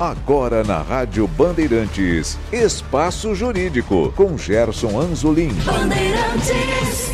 Agora 0.00 0.64
na 0.64 0.82
Rádio 0.82 1.28
Bandeirantes, 1.28 2.36
Espaço 2.52 3.32
Jurídico, 3.32 4.12
com 4.16 4.36
Gerson 4.36 5.00
Anzolim. 5.00 5.52
Bandeirantes. 5.64 7.12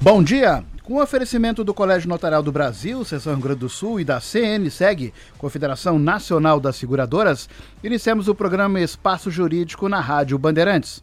Bom 0.00 0.22
dia! 0.22 0.62
Com 0.84 1.02
oferecimento 1.02 1.64
do 1.64 1.74
Colégio 1.74 2.08
Notarial 2.08 2.44
do 2.44 2.52
Brasil, 2.52 3.04
Seção 3.04 3.34
Rio 3.34 3.42
Grande 3.42 3.58
do 3.58 3.68
Sul 3.68 3.98
e 3.98 4.04
da 4.04 4.20
CNSEG, 4.20 5.12
Confederação 5.36 5.98
Nacional 5.98 6.60
das 6.60 6.76
Seguradoras, 6.76 7.48
iniciamos 7.82 8.28
o 8.28 8.36
programa 8.36 8.80
Espaço 8.80 9.28
Jurídico 9.28 9.88
na 9.88 10.00
Rádio 10.00 10.38
Bandeirantes. 10.38 11.02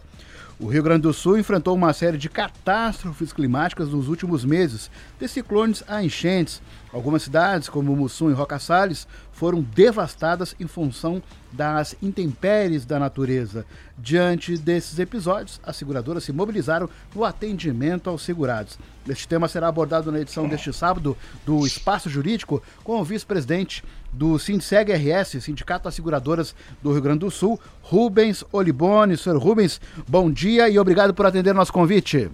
O 0.57 0.67
Rio 0.67 0.83
Grande 0.83 1.01
do 1.01 1.11
Sul 1.11 1.37
enfrentou 1.37 1.75
uma 1.75 1.91
série 1.91 2.17
de 2.17 2.29
catástrofes 2.29 3.33
climáticas 3.33 3.89
nos 3.89 4.07
últimos 4.07 4.45
meses, 4.45 4.89
de 5.19 5.27
ciclones 5.27 5.83
a 5.85 6.01
enchentes. 6.01 6.61
Algumas 6.93 7.23
cidades, 7.23 7.67
como 7.67 7.93
Mussum 7.93 8.29
e 8.29 8.33
Roca 8.33 8.57
Salles, 8.57 9.05
foram 9.33 9.61
devastadas 9.61 10.55
em 10.57 10.65
função 10.65 11.21
das 11.51 11.93
intempéries 12.01 12.85
da 12.85 12.97
natureza. 12.97 13.65
Diante 13.97 14.57
desses 14.57 14.97
episódios, 14.97 15.59
as 15.61 15.75
seguradoras 15.75 16.23
se 16.23 16.31
mobilizaram 16.31 16.89
no 17.13 17.25
atendimento 17.25 18.09
aos 18.09 18.21
segurados. 18.21 18.79
Este 19.07 19.27
tema 19.27 19.47
será 19.47 19.67
abordado 19.67 20.11
na 20.11 20.19
edição 20.19 20.47
deste 20.47 20.73
sábado 20.73 21.15
do 21.45 21.65
Espaço 21.65 22.09
Jurídico 22.09 22.61
com 22.83 22.99
o 22.99 23.03
vice-presidente 23.03 23.83
do 24.11 24.39
Sindseg 24.39 24.91
RS, 24.91 25.43
Sindicato 25.43 25.83
das 25.83 25.93
Seguradoras 25.93 26.55
do 26.81 26.91
Rio 26.91 27.01
Grande 27.01 27.19
do 27.19 27.29
Sul, 27.29 27.59
Rubens 27.83 28.43
Olibone. 28.51 29.15
Senhor 29.15 29.37
Rubens, 29.37 29.79
bom 30.07 30.31
dia 30.31 30.67
e 30.69 30.79
obrigado 30.79 31.13
por 31.13 31.25
atender 31.25 31.53
nosso 31.53 31.71
convite. 31.71 32.31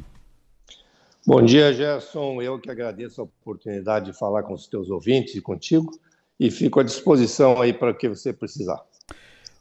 Bom 1.27 1.43
dia, 1.43 1.73
Gerson. 1.73 2.41
Eu 2.41 2.57
que 2.57 2.71
agradeço 2.71 3.19
a 3.19 3.25
oportunidade 3.25 4.05
de 4.05 4.17
falar 4.17 4.43
com 4.43 4.53
os 4.53 4.65
teus 4.65 4.89
ouvintes 4.89 5.35
e 5.35 5.41
contigo 5.41 5.91
e 6.39 6.49
fico 6.49 6.79
à 6.79 6.83
disposição 6.83 7.61
aí 7.61 7.73
para 7.73 7.91
o 7.91 7.95
que 7.95 8.07
você 8.07 8.31
precisar. 8.31 8.81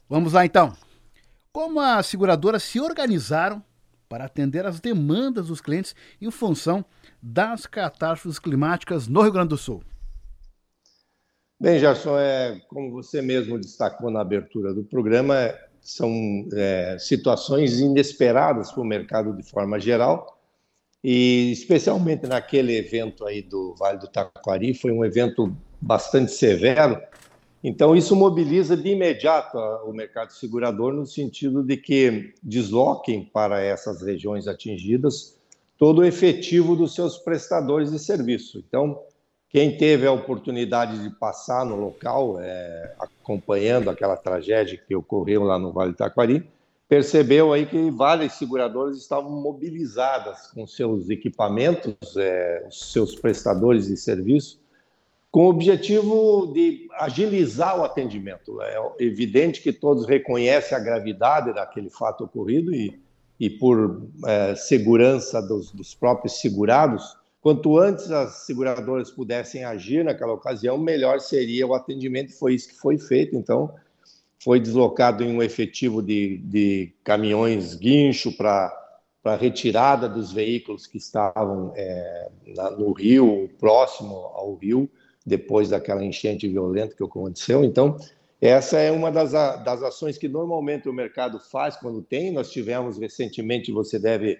Vamos 0.09 0.31
lá 0.31 0.45
então. 0.45 0.73
Como 1.51 1.81
as 1.81 2.07
seguradoras 2.07 2.63
se 2.63 2.79
organizaram 2.79 3.61
para 4.11 4.25
atender 4.25 4.65
às 4.65 4.81
demandas 4.81 5.47
dos 5.47 5.61
clientes 5.61 5.95
em 6.21 6.29
função 6.29 6.83
das 7.23 7.65
catástrofes 7.65 8.37
climáticas 8.37 9.07
no 9.07 9.21
Rio 9.21 9.31
Grande 9.31 9.47
do 9.47 9.57
Sul? 9.57 9.81
Bem, 11.57 11.79
Gerson, 11.79 12.19
é, 12.19 12.59
como 12.67 12.91
você 12.91 13.21
mesmo 13.21 13.57
destacou 13.57 14.11
na 14.11 14.19
abertura 14.19 14.73
do 14.73 14.83
programa, 14.83 15.53
são 15.79 16.11
é, 16.53 16.97
situações 16.99 17.79
inesperadas 17.79 18.69
para 18.73 18.81
o 18.81 18.85
mercado 18.85 19.33
de 19.33 19.43
forma 19.43 19.79
geral 19.79 20.37
e 21.01 21.49
especialmente 21.53 22.27
naquele 22.27 22.75
evento 22.75 23.25
aí 23.25 23.41
do 23.41 23.73
Vale 23.75 23.97
do 23.97 24.09
Taquari, 24.09 24.73
foi 24.73 24.91
um 24.91 25.05
evento 25.05 25.55
bastante 25.79 26.33
severo. 26.33 27.01
Então, 27.63 27.95
isso 27.95 28.15
mobiliza 28.15 28.75
de 28.75 28.89
imediato 28.89 29.57
o 29.85 29.93
mercado 29.93 30.33
segurador 30.33 30.93
no 30.93 31.05
sentido 31.05 31.63
de 31.63 31.77
que 31.77 32.33
desloquem 32.41 33.23
para 33.23 33.61
essas 33.61 34.01
regiões 34.01 34.47
atingidas 34.47 35.37
todo 35.77 35.99
o 35.99 36.05
efetivo 36.05 36.75
dos 36.75 36.95
seus 36.95 37.17
prestadores 37.17 37.91
de 37.91 37.99
serviço. 37.99 38.63
Então, 38.67 38.99
quem 39.51 39.77
teve 39.77 40.07
a 40.07 40.11
oportunidade 40.11 41.03
de 41.03 41.09
passar 41.09 41.65
no 41.65 41.75
local, 41.75 42.39
é, 42.39 42.93
acompanhando 42.97 43.89
aquela 43.89 44.15
tragédia 44.15 44.81
que 44.87 44.95
ocorreu 44.95 45.43
lá 45.43 45.59
no 45.59 45.73
Vale 45.73 45.91
do 45.91 45.97
Taquari, 45.97 46.47
percebeu 46.87 47.51
aí 47.51 47.65
que 47.65 47.91
várias 47.91 48.33
seguradoras 48.33 48.97
estavam 48.97 49.29
mobilizadas 49.29 50.47
com 50.51 50.65
seus 50.65 51.09
equipamentos, 51.09 51.95
é, 52.15 52.65
seus 52.69 53.15
prestadores 53.15 53.87
de 53.87 53.97
serviço, 53.97 54.60
com 55.31 55.45
o 55.45 55.49
objetivo 55.49 56.51
de 56.53 56.87
agilizar 56.99 57.79
o 57.79 57.83
atendimento. 57.83 58.61
É 58.61 58.77
evidente 58.99 59.61
que 59.61 59.71
todos 59.71 60.05
reconhecem 60.05 60.77
a 60.77 60.81
gravidade 60.81 61.53
daquele 61.53 61.89
fato 61.89 62.25
ocorrido 62.25 62.75
e, 62.75 62.99
e 63.39 63.49
por 63.49 64.07
é, 64.25 64.53
segurança 64.55 65.41
dos, 65.41 65.71
dos 65.71 65.95
próprios 65.95 66.41
segurados, 66.41 67.15
quanto 67.39 67.79
antes 67.79 68.11
as 68.11 68.45
seguradoras 68.45 69.09
pudessem 69.09 69.63
agir 69.63 70.03
naquela 70.03 70.33
ocasião, 70.33 70.77
melhor 70.77 71.21
seria 71.21 71.65
o 71.65 71.73
atendimento. 71.73 72.33
Foi 72.37 72.53
isso 72.53 72.67
que 72.67 72.75
foi 72.75 72.97
feito. 72.97 73.35
Então, 73.35 73.73
foi 74.43 74.59
deslocado 74.59 75.23
em 75.23 75.33
um 75.33 75.41
efetivo 75.41 76.01
de, 76.01 76.39
de 76.39 76.93
caminhões 77.03 77.73
guincho 77.73 78.35
para 78.35 78.77
para 79.23 79.35
retirada 79.35 80.09
dos 80.09 80.31
veículos 80.31 80.87
que 80.87 80.97
estavam 80.97 81.71
é, 81.75 82.31
na, 82.55 82.71
no 82.71 82.91
rio, 82.91 83.49
próximo 83.59 84.15
ao 84.15 84.55
rio, 84.55 84.89
depois 85.25 85.69
daquela 85.69 86.03
enchente 86.03 86.47
violenta 86.47 86.95
que 86.95 87.03
aconteceu. 87.03 87.63
Então, 87.63 87.97
essa 88.39 88.79
é 88.79 88.91
uma 88.91 89.11
das, 89.11 89.31
das 89.31 89.83
ações 89.83 90.17
que 90.17 90.27
normalmente 90.27 90.89
o 90.89 90.93
mercado 90.93 91.39
faz 91.39 91.75
quando 91.75 92.01
tem. 92.01 92.31
Nós 92.31 92.51
tivemos 92.51 92.97
recentemente, 92.97 93.71
você 93.71 93.99
deve 93.99 94.39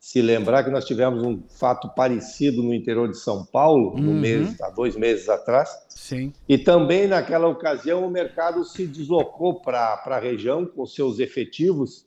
se 0.00 0.22
lembrar 0.22 0.64
que 0.64 0.70
nós 0.70 0.86
tivemos 0.86 1.22
um 1.22 1.42
fato 1.46 1.90
parecido 1.94 2.62
no 2.62 2.72
interior 2.72 3.08
de 3.10 3.18
São 3.18 3.44
Paulo, 3.44 3.90
uhum. 3.90 4.00
no 4.00 4.14
mês, 4.14 4.58
há 4.62 4.70
dois 4.70 4.96
meses 4.96 5.28
atrás. 5.28 5.68
Sim. 5.90 6.32
E 6.48 6.56
também 6.56 7.06
naquela 7.06 7.46
ocasião 7.48 8.06
o 8.06 8.10
mercado 8.10 8.64
se 8.64 8.86
deslocou 8.86 9.60
para 9.60 10.02
a 10.06 10.18
região 10.18 10.64
com 10.64 10.86
seus 10.86 11.18
efetivos, 11.18 12.06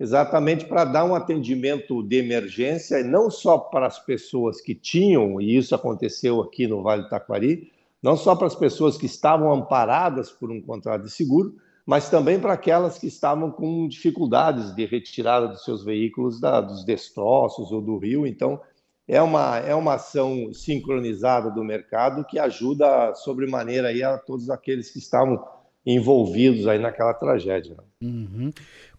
exatamente 0.00 0.64
para 0.64 0.86
dar 0.86 1.04
um 1.04 1.14
atendimento 1.14 2.02
de 2.02 2.16
emergência, 2.16 3.04
não 3.04 3.30
só 3.30 3.58
para 3.58 3.86
as 3.86 3.98
pessoas 3.98 4.58
que 4.58 4.74
tinham, 4.74 5.38
e 5.38 5.54
isso 5.54 5.74
aconteceu 5.74 6.40
aqui 6.40 6.66
no 6.66 6.82
Vale 6.82 7.02
do 7.02 7.10
Taquari, 7.10 7.70
não 8.02 8.16
só 8.16 8.34
para 8.34 8.46
as 8.46 8.54
pessoas 8.54 8.96
que 8.96 9.04
estavam 9.04 9.52
amparadas 9.52 10.30
por 10.30 10.50
um 10.50 10.62
contrato 10.62 11.02
de 11.02 11.10
seguro, 11.10 11.54
mas 11.84 12.08
também 12.08 12.40
para 12.40 12.54
aquelas 12.54 12.98
que 12.98 13.08
estavam 13.08 13.50
com 13.50 13.86
dificuldades 13.86 14.74
de 14.74 14.86
retirada 14.86 15.48
dos 15.48 15.64
seus 15.64 15.84
veículos 15.84 16.40
da, 16.40 16.62
dos 16.62 16.82
destroços 16.82 17.70
ou 17.70 17.82
do 17.82 17.98
rio. 17.98 18.26
Então, 18.26 18.58
é 19.06 19.20
uma, 19.20 19.58
é 19.58 19.74
uma 19.74 19.94
ação 19.94 20.50
sincronizada 20.54 21.50
do 21.50 21.62
mercado 21.62 22.24
que 22.24 22.38
ajuda 22.38 23.14
sobremaneira 23.16 23.90
a 24.14 24.18
todos 24.18 24.48
aqueles 24.48 24.90
que 24.90 24.98
estavam 24.98 25.44
envolvidos 25.84 26.66
aí 26.66 26.78
naquela 26.78 27.12
tragédia. 27.12 27.76
Uhum. 28.02 28.50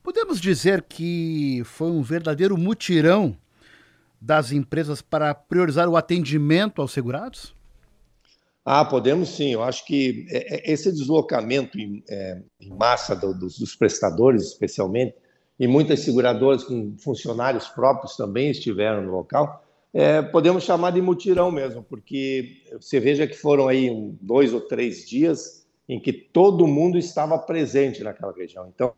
Podemos 0.04 0.42
dizer 0.42 0.84
que 0.84 1.62
foi 1.66 1.92
um 1.92 2.02
verdadeiro 2.02 2.58
mutirão 2.58 3.38
das 4.20 4.52
empresas 4.52 5.02
para 5.02 5.34
priorizar 5.34 5.88
o 5.88 5.96
atendimento 5.96 6.82
aos 6.82 6.92
segurados? 6.92 7.56
Ah, 8.64 8.86
podemos 8.86 9.30
sim. 9.30 9.54
Eu 9.54 9.64
acho 9.64 9.86
que 9.86 10.28
é, 10.30 10.70
é, 10.70 10.74
esse 10.74 10.92
deslocamento 10.92 11.80
em, 11.80 12.04
é, 12.10 12.42
massa 12.68 13.16
do, 13.16 13.34
dos, 13.34 13.76
prestadores, 13.76 14.44
especialmente, 14.44 15.16
e 15.60 15.68
muitas 15.68 16.02
seguradoras 16.02 16.64
com 16.64 16.96
funcionários 16.98 17.68
próprios 17.68 18.16
também 18.16 18.52
estiveram 18.52 19.04
no 19.04 19.12
local, 19.12 19.64
é, 19.94 20.22
podemos 20.22 20.64
chamar 20.64 20.92
de 20.92 21.02
mutirão 21.02 21.52
mesmo, 21.52 21.84
porque 21.84 22.64
você 22.80 23.00
veja 23.00 23.28
que 23.28 23.36
foram 23.36 23.68
aí 23.68 23.90
dois 24.22 24.54
ou 24.54 24.62
três 24.62 25.08
dias 25.08 25.68
em 25.90 26.00
que 26.00 26.14
todo 26.14 26.66
mundo 26.66 26.98
estava 26.98 27.38
presente 27.38 28.04
naquela 28.04 28.32
região. 28.32 28.72
Então, 28.74 28.94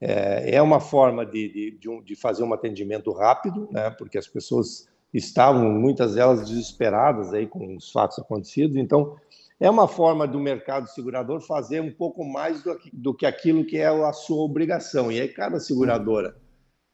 é, 0.00 0.56
é 0.56 0.62
uma 0.62 0.80
forma 0.80 1.26
de, 1.26 1.48
de, 1.48 1.70
de, 1.78 1.88
um, 1.88 2.02
de 2.02 2.14
fazer 2.14 2.42
um 2.42 2.52
atendimento 2.52 3.12
rápido, 3.12 3.68
né, 3.70 3.90
porque 3.90 4.18
as 4.18 4.28
pessoas 4.28 4.88
estavam, 5.12 5.70
muitas 5.70 6.14
delas, 6.14 6.48
desesperadas 6.48 7.32
aí 7.32 7.46
com 7.46 7.76
os 7.76 7.90
fatos 7.90 8.18
acontecidos. 8.18 8.76
Então, 8.76 9.16
é 9.60 9.68
uma 9.68 9.88
forma 9.88 10.26
do 10.26 10.38
mercado 10.38 10.88
segurador 10.88 11.40
fazer 11.40 11.80
um 11.80 11.90
pouco 11.90 12.24
mais 12.24 12.62
do, 12.62 12.78
do 12.92 13.14
que 13.14 13.26
aquilo 13.26 13.64
que 13.64 13.78
é 13.78 13.86
a 13.86 14.12
sua 14.12 14.44
obrigação. 14.44 15.10
E 15.10 15.20
aí, 15.20 15.28
cada 15.28 15.58
seguradora 15.58 16.36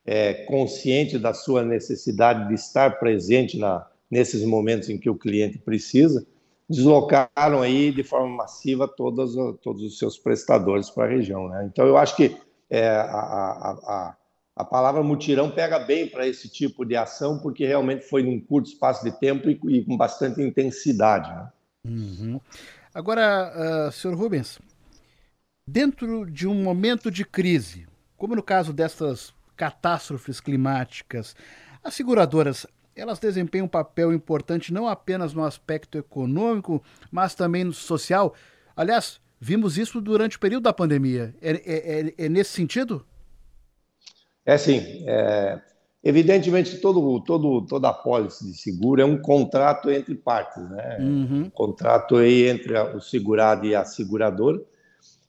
é 0.06 0.44
consciente 0.44 1.18
da 1.18 1.34
sua 1.34 1.62
necessidade 1.62 2.48
de 2.48 2.54
estar 2.54 2.98
presente 2.98 3.58
na, 3.58 3.86
nesses 4.10 4.44
momentos 4.44 4.88
em 4.88 4.98
que 4.98 5.10
o 5.10 5.14
cliente 5.14 5.58
precisa, 5.58 6.26
deslocaram 6.68 7.60
aí 7.60 7.90
de 7.90 8.02
forma 8.02 8.28
massiva 8.28 8.88
todos, 8.88 9.34
os 9.36 9.98
seus 9.98 10.18
prestadores 10.18 10.88
para 10.88 11.04
a 11.04 11.08
região. 11.08 11.48
Né? 11.48 11.68
Então, 11.70 11.86
eu 11.86 11.96
acho 11.96 12.16
que 12.16 12.36
é, 12.74 12.88
a, 12.88 13.02
a, 13.02 13.70
a 13.86 14.16
a 14.56 14.64
palavra 14.64 15.02
mutirão 15.02 15.50
pega 15.50 15.80
bem 15.80 16.08
para 16.08 16.28
esse 16.28 16.48
tipo 16.48 16.84
de 16.84 16.94
ação, 16.94 17.38
porque 17.38 17.66
realmente 17.66 18.04
foi 18.04 18.22
num 18.22 18.40
curto 18.40 18.68
espaço 18.68 19.02
de 19.04 19.10
tempo 19.18 19.50
e, 19.50 19.58
e 19.68 19.84
com 19.84 19.96
bastante 19.96 20.40
intensidade. 20.40 21.28
Né? 21.28 21.52
Uhum. 21.86 22.40
Agora, 22.94 23.88
uh, 23.88 23.92
senhor 23.92 24.16
Rubens, 24.16 24.60
dentro 25.66 26.30
de 26.30 26.46
um 26.46 26.54
momento 26.62 27.10
de 27.10 27.24
crise, 27.24 27.88
como 28.16 28.36
no 28.36 28.42
caso 28.42 28.72
dessas 28.72 29.34
catástrofes 29.56 30.40
climáticas, 30.40 31.34
as 31.82 31.94
seguradoras 31.94 32.66
elas 32.96 33.18
desempenham 33.18 33.66
um 33.66 33.68
papel 33.68 34.12
importante 34.12 34.72
não 34.72 34.86
apenas 34.86 35.34
no 35.34 35.42
aspecto 35.42 35.98
econômico, 35.98 36.80
mas 37.10 37.34
também 37.34 37.64
no 37.64 37.72
social. 37.72 38.36
Aliás, 38.76 39.20
vimos 39.40 39.78
isso 39.78 40.00
durante 40.00 40.36
o 40.36 40.40
período 40.40 40.64
da 40.64 40.72
pandemia. 40.72 41.34
É, 41.40 41.50
é, 41.52 42.00
é, 42.00 42.14
é 42.26 42.28
nesse 42.28 42.50
sentido? 42.52 43.04
É 44.46 44.54
assim, 44.54 45.04
é, 45.06 45.60
evidentemente 46.02 46.78
todo, 46.78 47.20
todo, 47.20 47.62
toda 47.62 47.88
apólice 47.88 48.44
de 48.44 48.56
seguro 48.56 49.00
é 49.00 49.04
um 49.04 49.16
contrato 49.16 49.90
entre 49.90 50.14
partes, 50.14 50.62
né? 50.70 50.98
Uhum. 51.00 51.42
Um 51.46 51.50
contrato 51.50 52.16
aí 52.16 52.46
entre 52.48 52.78
o 52.78 53.00
segurado 53.00 53.66
e 53.66 53.74
a 53.74 53.84
seguradora. 53.84 54.60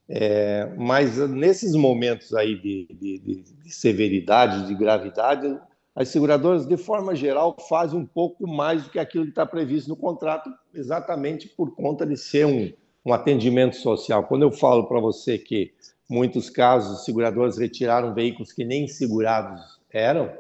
É, 0.07 0.69
mas 0.77 1.17
nesses 1.29 1.73
momentos 1.75 2.33
aí 2.33 2.55
de, 2.55 2.87
de, 2.91 3.43
de, 3.63 3.73
severidade, 3.73 4.67
de 4.67 4.75
gravidade, 4.75 5.57
as 5.95 6.09
seguradoras, 6.09 6.67
de 6.67 6.77
forma 6.77 7.15
geral, 7.15 7.55
fazem 7.67 7.97
um 7.97 8.05
pouco 8.05 8.45
mais 8.47 8.83
do 8.83 8.89
que 8.89 8.99
aquilo 8.99 9.23
que 9.23 9.31
está 9.31 9.45
previsto 9.45 9.89
no 9.89 9.95
contrato, 9.95 10.51
exatamente 10.73 11.47
por 11.47 11.73
conta 11.73 12.05
de 12.05 12.17
ser 12.17 12.45
um, 12.45 12.71
um 13.05 13.13
atendimento 13.13 13.75
social. 13.75 14.23
Quando 14.23 14.41
eu 14.41 14.51
falo 14.51 14.87
para 14.87 14.99
você 14.99 15.37
que 15.37 15.71
muitos 16.09 16.49
casos 16.49 17.05
seguradoras 17.05 17.57
retiraram 17.57 18.13
veículos 18.13 18.51
que 18.51 18.65
nem 18.65 18.87
segurados 18.87 19.79
eram, 19.91 20.31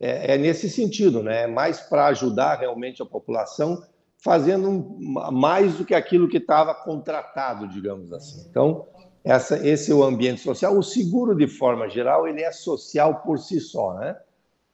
é, 0.00 0.34
é 0.34 0.38
nesse 0.38 0.70
sentido, 0.70 1.22
né? 1.22 1.42
É 1.42 1.46
mais 1.46 1.80
para 1.80 2.06
ajudar 2.06 2.60
realmente 2.60 3.02
a 3.02 3.06
população, 3.06 3.82
fazendo 4.18 4.96
mais 5.32 5.76
do 5.76 5.84
que 5.84 5.94
aquilo 5.94 6.28
que 6.28 6.36
estava 6.36 6.74
contratado, 6.74 7.66
digamos 7.66 8.12
assim. 8.12 8.46
Então, 8.48 8.86
essa, 9.24 9.66
esse 9.66 9.90
é 9.90 9.94
o 9.94 10.04
ambiente 10.04 10.40
social. 10.40 10.76
O 10.76 10.82
seguro, 10.82 11.34
de 11.34 11.48
forma 11.48 11.88
geral, 11.88 12.26
ele 12.26 12.42
é 12.42 12.52
social 12.52 13.16
por 13.16 13.38
si 13.38 13.60
só, 13.60 13.94
né? 13.94 14.16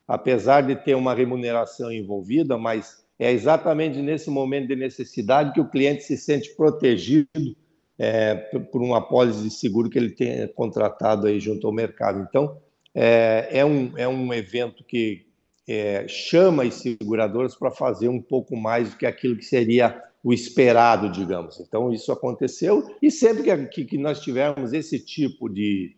Apesar 0.06 0.62
de 0.62 0.74
ter 0.76 0.94
uma 0.94 1.14
remuneração 1.14 1.92
envolvida, 1.92 2.56
mas 2.56 3.04
é 3.19 3.32
exatamente 3.32 4.00
nesse 4.00 4.31
momento 4.31 4.69
de 4.69 4.76
necessidade 4.76 5.53
que 5.53 5.61
o 5.61 5.69
cliente 5.69 6.05
se 6.05 6.17
sente 6.17 6.55
protegido 6.55 7.56
é, 7.99 8.35
por 8.70 8.81
uma 8.81 8.99
apólice 8.99 9.43
de 9.43 9.50
seguro 9.50 9.91
que 9.91 9.99
ele 9.99 10.11
tem 10.11 10.47
contratado 10.49 11.26
aí 11.26 11.41
junto 11.41 11.67
ao 11.67 11.73
mercado. 11.73 12.25
Então, 12.29 12.61
é, 12.94 13.49
é, 13.50 13.65
um, 13.65 13.93
é 13.97 14.06
um 14.06 14.32
evento 14.32 14.85
que 14.85 15.26
é, 15.67 16.06
chama 16.09 16.62
as 16.62 16.75
seguradoras 16.75 17.55
para 17.55 17.70
fazer 17.70 18.09
um 18.09 18.20
pouco 18.20 18.56
mais 18.56 18.91
do 18.91 18.97
que 18.97 19.05
aquilo 19.05 19.37
que 19.37 19.44
seria 19.44 20.03
o 20.23 20.32
esperado, 20.32 21.11
digamos. 21.11 21.61
Então, 21.61 21.93
isso 21.93 22.11
aconteceu, 22.11 22.85
e 23.00 23.11
sempre 23.11 23.69
que, 23.69 23.85
que 23.85 23.99
nós 23.99 24.20
tivermos 24.20 24.73
esse 24.73 24.99
tipo 24.99 25.49
de, 25.49 25.94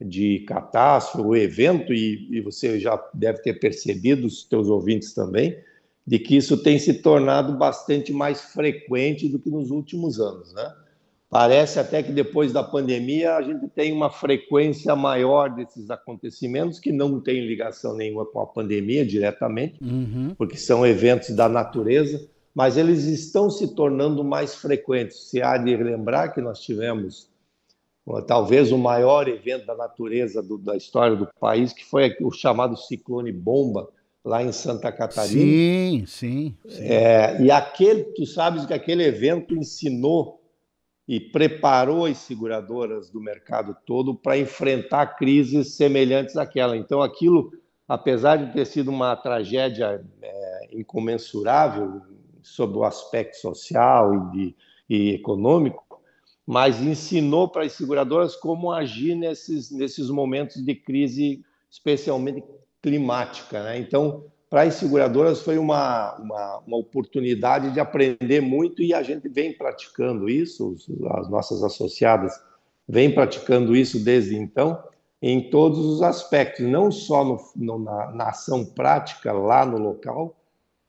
de 0.00 0.40
catástrofe, 0.40 1.40
evento, 1.40 1.92
e, 1.92 2.28
e, 2.30 2.40
você 2.40 2.78
já 2.78 3.02
deve 3.12 3.40
ter 3.42 3.54
percebido, 3.54 4.26
os 4.26 4.44
teus 4.44 4.68
ouvintes 4.68 5.12
também, 5.12 5.56
de 6.06 6.18
que 6.18 6.36
isso 6.36 6.62
tem 6.62 6.78
se 6.78 6.94
tornado 6.94 7.56
bastante 7.56 8.12
mais 8.12 8.40
frequente 8.40 9.28
do 9.28 9.38
que 9.38 9.48
nos 9.48 9.70
últimos 9.70 10.20
anos, 10.20 10.52
né? 10.52 10.74
Parece 11.30 11.80
até 11.80 12.00
que 12.00 12.12
depois 12.12 12.52
da 12.52 12.62
pandemia 12.62 13.34
a 13.34 13.42
gente 13.42 13.66
tem 13.68 13.92
uma 13.92 14.08
frequência 14.08 14.94
maior 14.94 15.50
desses 15.50 15.90
acontecimentos 15.90 16.78
que 16.78 16.92
não 16.92 17.20
tem 17.20 17.44
ligação 17.44 17.96
nenhuma 17.96 18.24
com 18.24 18.40
a 18.40 18.46
pandemia 18.46 19.04
diretamente, 19.04 19.82
uhum. 19.82 20.32
porque 20.38 20.56
são 20.56 20.86
eventos 20.86 21.30
da 21.30 21.48
natureza, 21.48 22.24
mas 22.54 22.76
eles 22.76 23.04
estão 23.06 23.50
se 23.50 23.74
tornando 23.74 24.22
mais 24.22 24.54
frequentes. 24.54 25.28
Se 25.28 25.42
há 25.42 25.58
de 25.58 25.76
lembrar 25.76 26.28
que 26.28 26.40
nós 26.40 26.60
tivemos 26.60 27.28
talvez 28.28 28.70
o 28.70 28.78
maior 28.78 29.26
evento 29.26 29.66
da 29.66 29.74
natureza 29.74 30.40
do, 30.40 30.56
da 30.56 30.76
história 30.76 31.16
do 31.16 31.28
país, 31.40 31.72
que 31.72 31.84
foi 31.84 32.14
o 32.20 32.30
chamado 32.30 32.76
ciclone 32.76 33.32
bomba 33.32 33.88
lá 34.24 34.42
em 34.42 34.52
Santa 34.52 34.90
Catarina. 34.90 35.42
Sim, 35.42 36.04
sim. 36.06 36.56
sim. 36.66 36.84
É, 36.84 37.42
e 37.42 37.50
aquele, 37.50 38.04
tu 38.14 38.24
sabes 38.24 38.64
que 38.64 38.72
aquele 38.72 39.04
evento 39.04 39.54
ensinou 39.54 40.40
e 41.06 41.20
preparou 41.20 42.06
as 42.06 42.16
seguradoras 42.16 43.10
do 43.10 43.20
mercado 43.20 43.76
todo 43.84 44.14
para 44.14 44.38
enfrentar 44.38 45.18
crises 45.18 45.74
semelhantes 45.74 46.36
àquela. 46.36 46.76
Então, 46.76 47.02
aquilo, 47.02 47.52
apesar 47.86 48.36
de 48.36 48.52
ter 48.54 48.64
sido 48.64 48.90
uma 48.90 49.14
tragédia 49.14 50.02
é, 50.22 50.68
incomensurável 50.72 52.00
sob 52.42 52.78
o 52.78 52.84
aspecto 52.84 53.36
social 53.36 54.14
e, 54.14 54.30
de, 54.32 54.56
e 54.88 55.10
econômico, 55.14 55.84
mas 56.46 56.80
ensinou 56.80 57.48
para 57.48 57.64
as 57.64 57.72
seguradoras 57.72 58.34
como 58.36 58.72
agir 58.72 59.14
nesses, 59.14 59.70
nesses 59.70 60.08
momentos 60.08 60.62
de 60.64 60.74
crise, 60.74 61.44
especialmente 61.70 62.42
climática. 62.84 63.62
Né? 63.62 63.78
Então, 63.78 64.24
para 64.50 64.62
as 64.62 64.74
seguradoras 64.74 65.40
foi 65.40 65.56
uma, 65.56 66.14
uma, 66.16 66.58
uma, 66.66 66.76
oportunidade 66.76 67.72
de 67.72 67.80
aprender 67.80 68.42
muito 68.42 68.82
e 68.82 68.92
a 68.92 69.02
gente 69.02 69.26
vem 69.26 69.56
praticando 69.56 70.28
isso, 70.28 70.76
as 71.12 71.30
nossas 71.30 71.64
associadas 71.64 72.38
vêm 72.86 73.12
praticando 73.12 73.74
isso 73.74 73.98
desde 74.04 74.36
então, 74.36 74.78
em 75.22 75.48
todos 75.48 75.78
os 75.78 76.02
aspectos, 76.02 76.66
não 76.66 76.92
só 76.92 77.24
no, 77.24 77.38
no, 77.56 77.78
na, 77.78 78.10
na, 78.12 78.28
ação 78.28 78.66
prática 78.66 79.32
lá 79.32 79.64
no 79.64 79.78
local, 79.78 80.36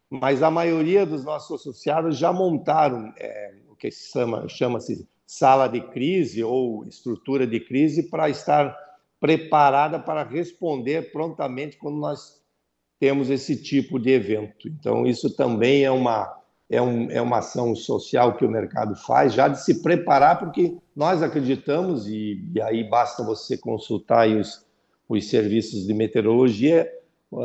mas 0.10 0.44
a 0.44 0.52
maioria 0.52 1.06
dos 1.06 1.24
nossos 1.24 1.62
associados 1.62 2.18
já 2.18 2.34
montaram 2.34 3.14
é, 3.18 3.54
o 3.70 3.76
que 3.76 3.90
chama, 3.90 4.50
chama-se 4.50 5.08
sala 5.26 5.70
de 5.70 5.80
crise 5.80 6.44
ou 6.44 6.84
estrutura 6.86 7.48
de 7.48 7.62
crise 7.62 8.04
para 8.04 8.30
estar 8.30 8.78
preparada 9.20 10.00
para 10.00 10.24
responder 10.24 11.12
prontamente 11.12 11.78
quando 11.78 11.98
nós 11.98 12.42
temos 13.00 13.30
esse 13.30 13.62
tipo 13.62 14.00
de 14.00 14.12
evento. 14.12 14.68
Então, 14.68 15.06
isso 15.06 15.36
também 15.36 15.84
é 15.84 15.92
uma, 15.92 16.34
é, 16.70 16.82
um, 16.82 17.10
é 17.12 17.22
uma 17.22 17.40
ação 17.40 17.76
social 17.76 18.36
que 18.36 18.46
o 18.46 18.50
mercado 18.50 18.96
faz, 18.96 19.34
já 19.34 19.48
de 19.48 19.64
se 19.64 19.82
preparar, 19.82 20.40
porque 20.40 20.76
nós 20.96 21.22
acreditamos, 21.22 22.08
e, 22.08 22.44
e 22.54 22.62
aí 22.62 22.84
basta 22.84 23.24
você 23.24 23.58
consultar 23.58 24.28
os, 24.28 24.66
os 25.08 25.30
serviços 25.30 25.86
de 25.86 25.94
meteorologia, 25.94 26.92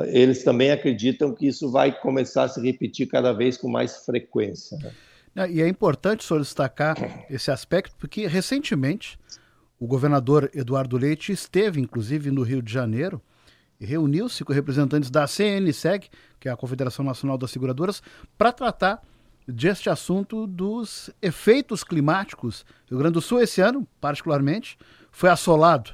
eles 0.07 0.45
também 0.45 0.71
acreditam 0.71 1.35
que 1.35 1.49
isso 1.49 1.71
vai 1.71 1.93
começar 2.01 2.45
a 2.45 2.49
se 2.49 2.61
repetir 2.61 3.09
cada 3.09 3.33
vez 3.33 3.57
com 3.57 3.69
mais 3.69 4.05
frequência. 4.05 4.79
Né? 5.35 5.51
E 5.51 5.63
é 5.63 5.69
importante 5.69 6.23
só 6.25 6.39
destacar 6.39 6.97
esse 7.29 7.51
aspecto, 7.51 7.97
porque 7.99 8.27
recentemente 8.27 9.19
o 9.81 9.87
governador 9.87 10.51
Eduardo 10.55 10.99
Leite 10.99 11.33
esteve, 11.33 11.81
inclusive, 11.81 12.31
no 12.31 12.43
Rio 12.43 12.61
de 12.61 12.71
Janeiro, 12.71 13.21
reuniu-se 13.81 14.45
com 14.45 14.53
representantes 14.53 15.11
da 15.11 15.27
CNSEG, 15.27 16.11
que 16.39 16.51
é 16.51 16.53
a 16.53 16.57
Confederação 16.57 17.03
Nacional 17.03 17.39
das 17.39 17.51
Seguradoras, 17.51 18.03
para 18.37 18.53
tratar 18.53 19.03
deste 19.49 19.89
assunto 19.89 20.47
dos 20.47 21.09
efeitos 21.23 21.83
climáticos. 21.83 22.61
O 22.87 22.91
Rio 22.91 22.99
Grande 22.99 23.15
do 23.15 23.23
Sul, 23.23 23.41
esse 23.41 23.63
ano, 23.63 23.89
particularmente, 23.99 24.77
foi 25.11 25.31
assolado. 25.31 25.93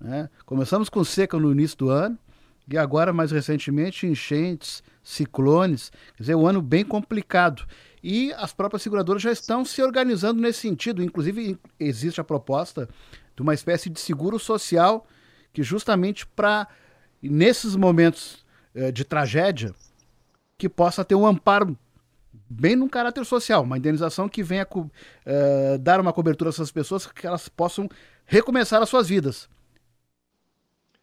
Né? 0.00 0.28
Começamos 0.44 0.88
com 0.88 1.04
seca 1.04 1.38
no 1.38 1.52
início 1.52 1.78
do 1.78 1.90
ano 1.90 2.18
e 2.70 2.76
agora, 2.76 3.12
mais 3.12 3.30
recentemente, 3.30 4.04
enchentes, 4.04 4.82
ciclones. 5.08 5.90
Quer 6.16 6.22
dizer, 6.22 6.34
um 6.34 6.46
ano 6.46 6.60
bem 6.60 6.84
complicado. 6.84 7.66
E 8.02 8.32
as 8.34 8.52
próprias 8.52 8.82
seguradoras 8.82 9.22
já 9.22 9.32
estão 9.32 9.64
se 9.64 9.82
organizando 9.82 10.40
nesse 10.40 10.60
sentido. 10.60 11.02
Inclusive, 11.02 11.58
existe 11.80 12.20
a 12.20 12.24
proposta 12.24 12.88
de 13.34 13.42
uma 13.42 13.54
espécie 13.54 13.88
de 13.88 13.98
seguro 13.98 14.38
social 14.38 15.06
que, 15.52 15.62
justamente 15.62 16.26
para 16.26 16.68
nesses 17.22 17.74
momentos 17.74 18.44
eh, 18.74 18.92
de 18.92 19.04
tragédia, 19.04 19.74
que 20.56 20.68
possa 20.68 21.04
ter 21.04 21.14
um 21.14 21.26
amparo 21.26 21.76
bem 22.48 22.76
no 22.76 22.88
caráter 22.88 23.24
social, 23.24 23.62
uma 23.62 23.78
indenização 23.78 24.28
que 24.28 24.42
venha 24.42 24.66
uh, 24.74 25.78
dar 25.78 26.00
uma 26.00 26.12
cobertura 26.12 26.48
a 26.48 26.52
essas 26.52 26.70
pessoas 26.70 27.06
que 27.06 27.26
elas 27.26 27.48
possam 27.48 27.88
recomeçar 28.24 28.82
as 28.82 28.88
suas 28.88 29.08
vidas. 29.08 29.48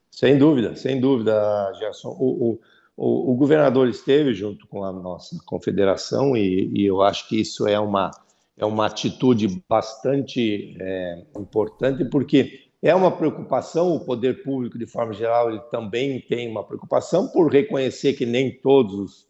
Sem 0.10 0.38
dúvida, 0.38 0.76
sem 0.76 1.00
dúvida, 1.00 1.74
Gerson. 1.78 2.10
O, 2.10 2.52
o, 2.52 2.60
o, 2.98 3.32
o 3.32 3.36
governador 3.36 3.88
esteve 3.88 4.34
junto 4.34 4.68
com 4.68 4.84
a 4.84 4.92
nossa 4.92 5.38
confederação 5.46 6.36
e, 6.36 6.72
e, 6.74 6.86
eu 6.86 7.02
acho 7.02 7.28
que 7.28 7.40
isso 7.40 7.68
é 7.68 7.80
uma, 7.80 8.12
é 8.58 8.66
uma 8.66 8.86
atitude 8.86 9.62
bastante 9.68 10.78
é, 10.80 11.26
importante, 11.38 12.06
porque 12.06 12.66
é 12.82 12.94
uma 12.94 13.12
preocupação, 13.12 13.96
o 13.96 14.06
poder 14.06 14.44
público, 14.44 14.78
de 14.78 14.86
forma 14.86 15.14
geral, 15.14 15.50
ele 15.50 15.60
também 15.72 16.22
tem 16.22 16.50
uma 16.50 16.64
preocupação 16.64 17.28
por 17.28 17.52
reconhecer 17.52 18.14
que 18.14 18.26
nem 18.26 18.52
todos 18.62 19.28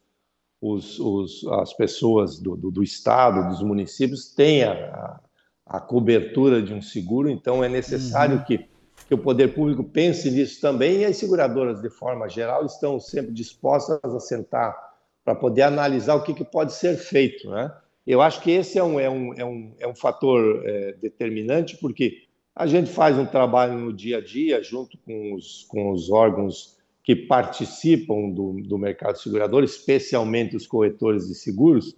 os, 0.61 0.99
os, 0.99 1.47
as 1.47 1.73
pessoas 1.73 2.39
do, 2.39 2.55
do, 2.55 2.71
do, 2.71 2.83
Estado, 2.83 3.49
dos 3.49 3.61
municípios, 3.61 4.33
têm 4.33 4.63
a, 4.63 5.19
a, 5.65 5.79
cobertura 5.79 6.61
de 6.61 6.73
um 6.73 6.81
seguro, 6.81 7.29
então 7.29 7.63
é 7.63 7.69
necessário 7.69 8.37
uhum. 8.37 8.43
que, 8.43 8.65
que 9.07 9.13
o 9.13 9.17
poder 9.17 9.53
público 9.53 9.83
pense 9.83 10.29
nisso 10.31 10.59
também 10.59 11.01
e 11.01 11.05
as 11.05 11.17
seguradoras, 11.17 11.81
de 11.81 11.89
forma 11.89 12.27
geral, 12.27 12.65
estão 12.65 12.99
sempre 12.99 13.31
dispostas 13.31 13.99
a 14.03 14.19
sentar 14.19 14.75
para 15.23 15.35
poder 15.35 15.63
analisar 15.63 16.15
o 16.15 16.23
que, 16.23 16.33
que 16.33 16.43
pode 16.43 16.73
ser 16.73 16.97
feito. 16.97 17.49
Né? 17.49 17.71
Eu 18.05 18.21
acho 18.21 18.41
que 18.41 18.51
esse 18.51 18.77
é 18.77 18.83
um, 18.83 18.99
é 18.99 19.09
um, 19.09 19.33
é 19.33 19.45
um, 19.45 19.75
é 19.79 19.87
um 19.87 19.95
fator 19.95 20.63
é, 20.65 20.93
determinante, 20.93 21.77
porque 21.77 22.23
a 22.55 22.65
gente 22.65 22.89
faz 22.89 23.17
um 23.17 23.25
trabalho 23.25 23.77
no 23.77 23.93
dia 23.93 24.17
a 24.17 24.21
dia, 24.21 24.63
junto 24.63 24.97
com 24.99 25.33
os, 25.33 25.65
com 25.65 25.91
os 25.91 26.09
órgãos 26.09 26.77
que 27.03 27.15
participam 27.15 28.29
do, 28.29 28.53
do 28.63 28.77
mercado 28.77 29.19
segurador, 29.19 29.63
especialmente 29.63 30.55
os 30.55 30.65
corretores 30.65 31.27
de 31.27 31.35
seguros, 31.35 31.95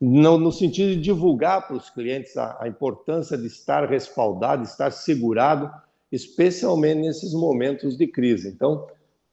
no, 0.00 0.38
no 0.38 0.50
sentido 0.50 0.94
de 0.94 1.00
divulgar 1.00 1.66
para 1.66 1.76
os 1.76 1.90
clientes 1.90 2.34
a, 2.38 2.56
a 2.60 2.68
importância 2.68 3.36
de 3.36 3.46
estar 3.46 3.86
respaldado, 3.88 4.62
de 4.62 4.68
estar 4.68 4.90
segurado, 4.90 5.70
especialmente 6.10 7.00
nesses 7.00 7.32
momentos 7.32 7.96
de 7.96 8.06
crise. 8.06 8.48
Então, 8.48 8.86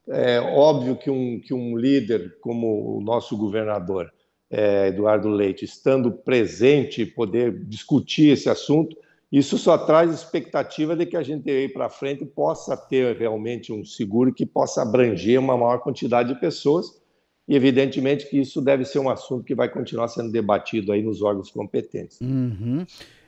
é 0.08 0.40
óbvio 0.40 0.96
que 0.96 1.10
um, 1.10 1.40
que 1.40 1.54
um 1.54 1.78
líder 1.78 2.38
como 2.40 2.98
o 2.98 3.02
nosso 3.02 3.36
governador, 3.36 4.12
é, 4.50 4.88
Eduardo 4.88 5.28
Leite, 5.28 5.66
estando 5.66 6.12
presente 6.12 7.06
poder 7.06 7.66
discutir 7.66 8.30
esse 8.30 8.50
assunto, 8.50 8.96
Isso 9.30 9.58
só 9.58 9.78
traz 9.78 10.14
expectativa 10.14 10.96
de 10.96 11.06
que 11.06 11.18
a 11.18 11.24
gente 11.24 11.50
aí 11.50 11.68
para 11.68 11.90
frente 11.90 12.26
possa 12.26 12.78
ter 12.78 13.18
realmente 13.18 13.74
um 13.74 13.84
seguro 13.84 14.34
que 14.34 14.46
possa 14.46 14.82
abranger 14.82 15.38
uma 15.40 15.58
maior 15.58 15.80
quantidade 15.80 16.34
de 16.34 16.40
pessoas 16.40 17.02
e 17.48 17.56
evidentemente 17.56 18.30
que 18.30 18.40
isso 18.40 18.62
deve 18.62 18.86
ser 18.86 19.00
um 19.00 19.10
assunto 19.10 19.44
que 19.44 19.56
vai 19.56 19.70
continuar 19.70 20.08
sendo 20.08 20.32
debatido 20.32 20.92
aí 20.92 21.02
nos 21.02 21.22
órgãos 21.22 21.52
competentes. 21.52 22.20
Uhum. 22.22 22.86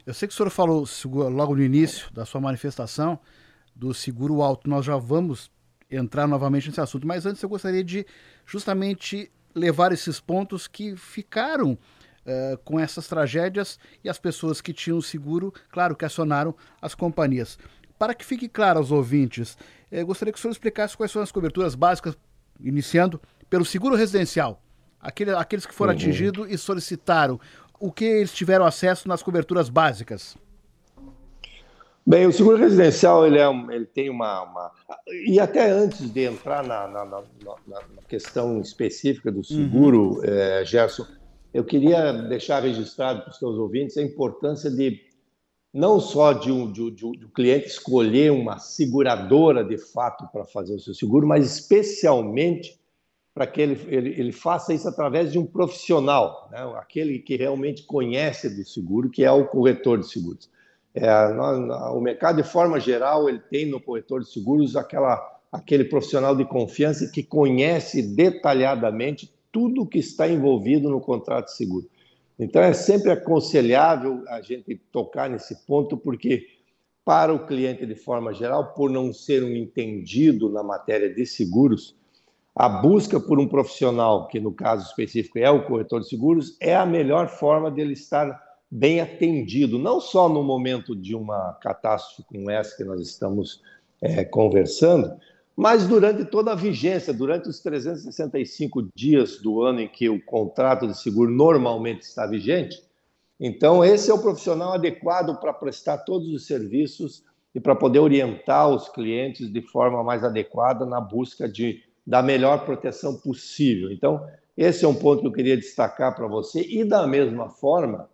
Eu 0.09 0.13
sei 0.15 0.27
que 0.27 0.33
o 0.33 0.37
senhor 0.37 0.49
falou 0.49 0.87
logo 1.29 1.55
no 1.55 1.61
início 1.61 2.11
da 2.11 2.25
sua 2.25 2.41
manifestação 2.41 3.19
do 3.75 3.93
seguro 3.93 4.41
alto. 4.41 4.67
Nós 4.67 4.83
já 4.83 4.97
vamos 4.97 5.51
entrar 5.87 6.25
novamente 6.25 6.67
nesse 6.67 6.81
assunto, 6.81 7.05
mas 7.05 7.27
antes 7.27 7.43
eu 7.43 7.47
gostaria 7.47 7.83
de 7.83 8.07
justamente 8.43 9.31
levar 9.53 9.91
esses 9.91 10.19
pontos 10.19 10.67
que 10.67 10.95
ficaram 10.95 11.73
uh, 11.73 12.57
com 12.65 12.79
essas 12.79 13.07
tragédias 13.07 13.77
e 14.03 14.09
as 14.09 14.17
pessoas 14.17 14.61
que 14.61 14.73
tinham 14.73 14.99
seguro, 14.99 15.53
claro, 15.69 15.95
que 15.95 16.03
acionaram 16.03 16.55
as 16.81 16.95
companhias. 16.95 17.59
Para 17.99 18.15
que 18.15 18.25
fique 18.25 18.49
claro 18.49 18.79
aos 18.79 18.89
ouvintes, 18.89 19.55
eu 19.91 20.07
gostaria 20.07 20.33
que 20.33 20.39
o 20.39 20.41
senhor 20.41 20.53
explicasse 20.53 20.97
quais 20.97 21.11
são 21.11 21.21
as 21.21 21.31
coberturas 21.31 21.75
básicas, 21.75 22.17
iniciando 22.59 23.21
pelo 23.47 23.63
seguro 23.63 23.95
residencial. 23.95 24.59
Aquele, 24.99 25.35
aqueles 25.35 25.67
que 25.67 25.73
foram 25.73 25.93
uhum. 25.93 25.99
atingidos 25.99 26.49
e 26.49 26.57
solicitaram, 26.57 27.39
o 27.79 27.91
que 27.91 28.05
eles 28.05 28.33
tiveram 28.33 28.65
acesso 28.65 29.07
nas 29.07 29.23
coberturas 29.23 29.69
básicas? 29.69 30.37
Bem, 32.05 32.25
o 32.25 32.33
seguro 32.33 32.57
residencial 32.57 33.25
ele, 33.25 33.37
é 33.37 33.47
ele 33.71 33.85
tem 33.85 34.09
uma, 34.09 34.41
uma, 34.43 34.71
E 35.27 35.39
até 35.39 35.69
antes 35.69 36.11
de 36.11 36.23
entrar 36.23 36.63
na, 36.63 36.87
na, 36.87 37.05
na, 37.05 37.21
na 37.67 38.01
questão 38.07 38.59
específica 38.59 39.31
do 39.31 39.43
seguro, 39.43 40.17
uhum. 40.17 40.23
é, 40.23 40.65
Gerson, 40.65 41.05
eu 41.53 41.63
queria 41.63 42.11
deixar 42.11 42.63
registrado 42.63 43.21
para 43.21 43.31
os 43.31 43.37
seus 43.37 43.57
ouvintes 43.57 43.97
a 43.97 44.01
importância 44.01 44.71
de 44.71 45.01
não 45.71 45.99
só 45.99 46.33
de 46.33 46.51
um, 46.51 46.71
de, 46.71 46.89
de, 46.89 47.11
de 47.11 47.25
um 47.25 47.29
cliente 47.29 47.67
escolher 47.67 48.31
uma 48.31 48.57
seguradora 48.57 49.63
de 49.63 49.77
fato 49.77 50.27
para 50.31 50.45
fazer 50.45 50.75
o 50.75 50.79
seu 50.79 50.95
seguro, 50.95 51.27
mas 51.27 51.45
especialmente 51.45 52.78
para 53.33 53.47
que 53.47 53.61
ele, 53.61 53.79
ele, 53.87 54.09
ele, 54.19 54.31
faça 54.31 54.73
isso 54.73 54.87
através 54.87 55.31
de 55.31 55.39
um 55.39 55.45
profissional, 55.45 56.49
né? 56.51 56.59
aquele 56.77 57.19
que 57.19 57.35
realmente 57.35 57.83
conhece 57.83 58.49
do 58.49 58.65
seguro, 58.65 59.09
que 59.09 59.23
é 59.23 59.31
o 59.31 59.45
corretor 59.45 59.99
de 59.99 60.07
seguros. 60.07 60.49
É, 60.93 61.07
o 61.93 62.01
mercado, 62.01 62.41
de 62.41 62.47
forma 62.47 62.79
geral, 62.79 63.29
ele 63.29 63.39
tem 63.39 63.65
no 63.65 63.79
corretor 63.79 64.21
de 64.21 64.31
seguros 64.31 64.75
aquela, 64.75 65.39
aquele 65.51 65.85
profissional 65.85 66.35
de 66.35 66.43
confiança 66.43 67.09
que 67.11 67.23
conhece 67.23 68.01
detalhadamente 68.01 69.31
tudo 69.51 69.85
que 69.85 69.99
está 69.99 70.27
envolvido 70.27 70.89
no 70.89 70.99
contrato 70.99 71.45
de 71.45 71.55
seguro. 71.55 71.87
Então, 72.37 72.61
é 72.61 72.73
sempre 72.73 73.11
aconselhável 73.11 74.23
a 74.27 74.41
gente 74.41 74.75
tocar 74.91 75.29
nesse 75.29 75.65
ponto, 75.65 75.97
porque 75.97 76.47
para 77.03 77.33
o 77.33 77.45
cliente, 77.45 77.85
de 77.85 77.95
forma 77.95 78.33
geral, 78.33 78.73
por 78.73 78.89
não 78.89 79.11
ser 79.13 79.43
um 79.43 79.55
entendido 79.55 80.49
na 80.49 80.63
matéria 80.63 81.13
de 81.13 81.25
seguros, 81.25 81.95
a 82.59 82.67
busca 82.67 83.21
por 83.21 83.39
um 83.39 83.47
profissional, 83.47 84.27
que 84.27 84.37
no 84.37 84.51
caso 84.51 84.85
específico 84.85 85.39
é 85.39 85.49
o 85.49 85.63
corretor 85.65 86.01
de 86.01 86.09
seguros, 86.09 86.57
é 86.59 86.75
a 86.75 86.85
melhor 86.85 87.29
forma 87.29 87.71
dele 87.71 87.93
estar 87.93 88.37
bem 88.69 88.99
atendido, 88.99 89.79
não 89.79 90.01
só 90.01 90.27
no 90.27 90.43
momento 90.43 90.93
de 90.93 91.15
uma 91.15 91.53
catástrofe 91.61 92.21
como 92.23 92.51
essa 92.51 92.75
que 92.75 92.83
nós 92.83 92.99
estamos 92.99 93.61
é, 94.01 94.25
conversando, 94.25 95.09
mas 95.55 95.87
durante 95.87 96.25
toda 96.25 96.51
a 96.51 96.55
vigência, 96.55 97.13
durante 97.13 97.47
os 97.47 97.61
365 97.61 98.89
dias 98.93 99.37
do 99.37 99.61
ano 99.61 99.79
em 99.79 99.87
que 99.87 100.09
o 100.09 100.21
contrato 100.25 100.85
de 100.85 100.99
seguro 100.99 101.31
normalmente 101.31 102.01
está 102.01 102.27
vigente. 102.27 102.83
Então, 103.39 103.85
esse 103.85 104.11
é 104.11 104.13
o 104.13 104.21
profissional 104.21 104.73
adequado 104.73 105.39
para 105.39 105.53
prestar 105.53 105.99
todos 105.99 106.27
os 106.27 106.45
serviços 106.45 107.23
e 107.55 107.59
para 107.61 107.73
poder 107.73 107.99
orientar 107.99 108.67
os 108.69 108.89
clientes 108.89 109.49
de 109.49 109.61
forma 109.61 110.03
mais 110.03 110.25
adequada 110.25 110.85
na 110.85 110.99
busca 110.99 111.47
de, 111.47 111.81
da 112.09 112.23
melhor 112.23 112.65
proteção 112.65 113.15
possível. 113.15 113.91
Então, 113.91 114.27
esse 114.57 114.83
é 114.83 114.87
um 114.87 114.95
ponto 114.95 115.21
que 115.21 115.27
eu 115.27 115.31
queria 115.31 115.55
destacar 115.55 116.15
para 116.15 116.25
você. 116.25 116.65
E 116.67 116.83
da 116.83 117.05
mesma 117.05 117.51
forma, 117.51 118.09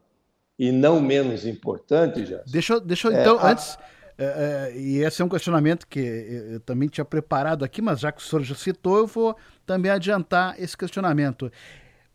e 0.60 0.70
não 0.70 1.00
menos 1.00 1.46
importante, 1.46 2.26
já. 2.26 2.42
Deixa, 2.46 2.78
deixa 2.78 3.08
eu, 3.08 3.14
é, 3.14 3.22
então, 3.22 3.40
a... 3.40 3.52
antes. 3.52 3.78
É, 4.18 4.72
é, 4.74 4.78
e 4.78 4.98
esse 4.98 5.22
é 5.22 5.26
um 5.26 5.30
questionamento 5.30 5.88
que 5.88 6.00
eu 6.00 6.60
também 6.60 6.90
tinha 6.90 7.06
preparado 7.06 7.64
aqui, 7.64 7.82
mas 7.82 8.02
já 8.02 8.12
que 8.12 8.22
o 8.22 8.26
senhor 8.26 8.44
já 8.44 8.56
citou, 8.56 8.98
eu 8.98 9.08
vou 9.08 9.34
também 9.66 9.90
adiantar 9.90 10.62
esse 10.62 10.76
questionamento. 10.76 11.50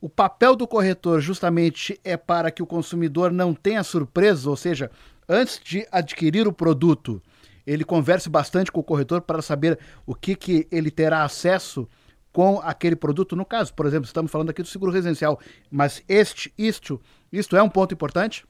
O 0.02 0.08
papel 0.08 0.54
do 0.56 0.66
corretor 0.66 1.20
justamente 1.20 1.98
é 2.04 2.14
para 2.14 2.50
que 2.50 2.62
o 2.62 2.66
consumidor 2.66 3.30
não 3.32 3.54
tenha 3.54 3.82
surpresas, 3.82 4.46
ou 4.46 4.56
seja, 4.56 4.90
antes 5.26 5.58
de 5.62 5.86
adquirir 5.90 6.46
o 6.46 6.52
produto, 6.52 7.22
ele 7.70 7.84
converse 7.84 8.28
bastante 8.28 8.72
com 8.72 8.80
o 8.80 8.84
corretor 8.84 9.20
para 9.20 9.40
saber 9.40 9.78
o 10.04 10.14
que, 10.14 10.34
que 10.34 10.66
ele 10.72 10.90
terá 10.90 11.22
acesso 11.22 11.88
com 12.32 12.58
aquele 12.58 12.96
produto. 12.96 13.36
No 13.36 13.44
caso, 13.44 13.72
por 13.74 13.86
exemplo, 13.86 14.06
estamos 14.06 14.30
falando 14.30 14.50
aqui 14.50 14.60
do 14.60 14.68
seguro 14.68 14.90
residencial, 14.90 15.38
mas 15.70 16.02
este, 16.08 16.52
isto 16.58 17.00
isto 17.32 17.56
é 17.56 17.62
um 17.62 17.68
ponto 17.68 17.94
importante? 17.94 18.44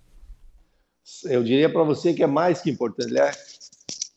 Eu 1.25 1.43
diria 1.43 1.71
para 1.71 1.83
você 1.83 2.15
que 2.15 2.23
é 2.23 2.27
mais 2.27 2.63
que 2.63 2.71
importante, 2.71 3.11
ele 3.11 3.21
é 3.21 3.31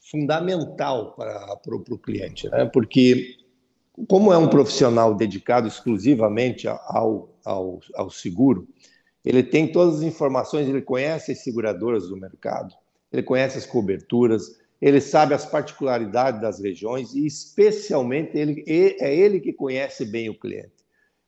fundamental 0.09 1.13
para, 1.15 1.33
para, 1.57 1.79
para 1.79 1.93
o 1.93 1.97
cliente, 1.97 2.47
né? 2.49 2.65
porque 2.65 3.35
como 4.07 4.31
é 4.31 4.37
um 4.37 4.47
profissional 4.47 5.13
dedicado 5.13 5.67
exclusivamente 5.67 6.65
ao, 6.67 7.29
ao, 7.43 7.79
ao 7.95 8.09
seguro, 8.09 8.67
ele 9.25 9.43
tem 9.43 9.69
todas 9.69 9.97
as 9.97 10.01
informações, 10.01 10.67
ele 10.67 10.81
conhece 10.81 11.33
as 11.33 11.43
seguradoras 11.43 12.07
do 12.07 12.15
mercado, 12.15 12.73
ele 13.11 13.23
conhece 13.23 13.57
as 13.57 13.65
coberturas, 13.65 14.62
ele 14.83 14.99
sabe 14.99 15.33
as 15.33 15.45
particularidades 15.45 16.41
das 16.41 16.59
regiões 16.59 17.13
e, 17.15 17.25
especialmente, 17.25 18.37
ele, 18.37 18.65
é 18.67 19.15
ele 19.15 19.39
que 19.39 19.53
conhece 19.53 20.03
bem 20.03 20.27
o 20.27 20.37
cliente. 20.37 20.73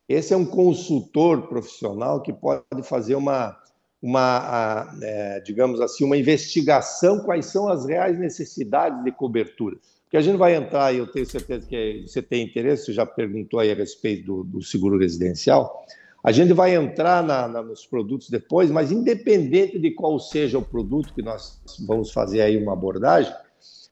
Esse 0.10 0.34
é 0.34 0.38
um 0.38 0.46
consultor 0.46 1.48
profissional 1.48 2.22
que 2.22 2.34
pode 2.34 2.84
fazer 2.84 3.16
uma, 3.16 3.58
uma 4.02 4.94
é, 5.02 5.40
digamos 5.40 5.80
assim, 5.80 6.04
uma 6.04 6.18
investigação 6.18 7.22
quais 7.22 7.46
são 7.46 7.70
as 7.70 7.86
reais 7.86 8.20
necessidades 8.20 9.02
de 9.06 9.12
cobertura. 9.14 9.78
Porque 10.04 10.18
a 10.18 10.22
gente 10.22 10.36
vai 10.36 10.54
entrar, 10.54 10.94
e 10.94 10.98
eu 10.98 11.08
tenho 11.08 11.26
certeza 11.26 11.66
que 11.66 12.04
você 12.06 12.22
tem 12.22 12.44
interesse, 12.44 12.88
você 12.88 12.94
já 12.94 13.06
perguntou 13.06 13.62
aí 13.62 13.72
a 13.72 13.76
respeito 13.76 14.26
do, 14.26 14.44
do 14.44 14.62
seguro 14.62 15.00
residencial, 15.00 15.86
a 16.22 16.32
gente 16.34 16.52
vai 16.52 16.76
entrar 16.76 17.24
na, 17.24 17.48
na, 17.48 17.64
nos 17.64 17.86
produtos 17.86 18.30
depois, 18.30 18.70
mas 18.70 18.92
independente 18.92 19.80
de 19.80 19.92
qual 19.92 20.20
seja 20.20 20.58
o 20.58 20.62
produto 20.62 21.14
que 21.14 21.22
nós 21.22 21.62
vamos 21.88 22.12
fazer 22.12 22.42
aí 22.42 22.62
uma 22.62 22.74
abordagem, 22.74 23.34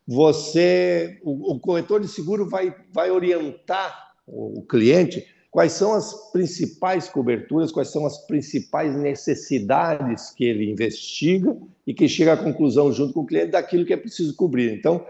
você, 0.07 1.19
o, 1.23 1.53
o 1.53 1.59
corretor 1.59 1.99
de 1.99 2.07
seguro 2.07 2.49
vai, 2.49 2.75
vai 2.91 3.09
orientar 3.11 4.13
o, 4.27 4.59
o 4.59 4.61
cliente 4.63 5.25
quais 5.53 5.73
são 5.73 5.93
as 5.93 6.31
principais 6.31 7.07
coberturas, 7.07 7.71
quais 7.71 7.89
são 7.89 8.07
as 8.07 8.17
principais 8.25 8.95
necessidades 8.95 10.31
que 10.31 10.43
ele 10.43 10.71
investiga 10.71 11.55
e 11.85 11.93
que 11.93 12.09
chega 12.09 12.33
à 12.33 12.37
conclusão 12.37 12.91
junto 12.91 13.13
com 13.13 13.19
o 13.19 13.25
cliente 13.25 13.51
daquilo 13.51 13.85
que 13.85 13.93
é 13.93 13.97
preciso 13.97 14.35
cobrir. 14.35 14.73
Então, 14.73 15.05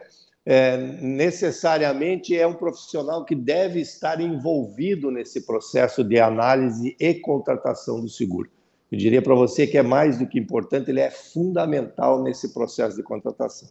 é, 0.45 0.75
necessariamente 1.01 2.38
é 2.38 2.45
um 2.45 2.53
profissional 2.53 3.23
que 3.23 3.33
deve 3.33 3.79
estar 3.79 4.19
envolvido 4.19 5.09
nesse 5.09 5.45
processo 5.45 6.03
de 6.03 6.19
análise 6.19 6.93
e 7.00 7.13
contratação 7.13 8.01
do 8.01 8.09
seguro. 8.09 8.50
Eu 8.91 8.97
diria 8.97 9.21
para 9.21 9.33
você 9.33 9.65
que 9.65 9.77
é 9.77 9.81
mais 9.81 10.19
do 10.19 10.27
que 10.27 10.38
importante, 10.38 10.91
ele 10.91 11.00
é 11.00 11.09
fundamental 11.09 12.21
nesse 12.21 12.53
processo 12.53 12.97
de 12.97 13.03
contratação. 13.03 13.69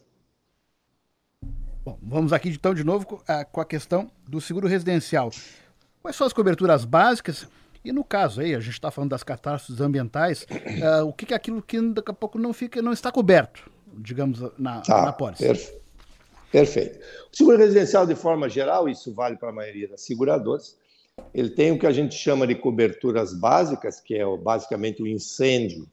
Bom, 1.85 1.97
vamos 2.01 2.31
aqui 2.31 2.47
então 2.47 2.73
de 2.73 2.81
novo 2.81 3.05
com 3.51 3.59
a 3.59 3.65
questão 3.65 4.09
do 4.25 4.39
seguro 4.39 4.69
residencial. 4.69 5.29
Quais 6.01 6.15
são 6.15 6.25
as 6.25 6.31
coberturas 6.31 6.85
básicas? 6.85 7.45
E 7.83 7.91
no 7.91 8.05
caso 8.05 8.39
aí, 8.39 8.55
a 8.55 8.59
gente 8.61 8.75
está 8.75 8.89
falando 8.89 9.09
das 9.09 9.23
catástrofes 9.23 9.81
ambientais, 9.81 10.43
uh, 10.43 11.05
o 11.05 11.11
que, 11.11 11.25
que 11.25 11.33
é 11.33 11.35
aquilo 11.35 11.61
que 11.61 11.81
daqui 11.81 12.09
a 12.09 12.13
pouco 12.13 12.39
não 12.39 12.53
fica, 12.53 12.81
não 12.81 12.93
está 12.93 13.11
coberto, 13.11 13.69
digamos, 13.97 14.39
na, 14.57 14.79
tá, 14.79 15.01
na 15.01 15.11
pólice? 15.11 15.43
Perfeito. 15.43 15.81
perfeito. 16.49 16.99
O 17.33 17.35
seguro 17.35 17.57
residencial, 17.57 18.07
de 18.07 18.15
forma 18.15 18.47
geral, 18.47 18.87
isso 18.87 19.13
vale 19.13 19.35
para 19.35 19.49
a 19.49 19.53
maioria 19.53 19.89
das 19.89 20.05
seguradoras, 20.05 20.77
ele 21.33 21.49
tem 21.49 21.73
o 21.73 21.77
que 21.77 21.85
a 21.85 21.91
gente 21.91 22.15
chama 22.15 22.47
de 22.47 22.55
coberturas 22.55 23.33
básicas, 23.33 23.99
que 23.99 24.15
é 24.15 24.25
basicamente 24.37 25.03
o 25.03 25.07
incêndio, 25.07 25.85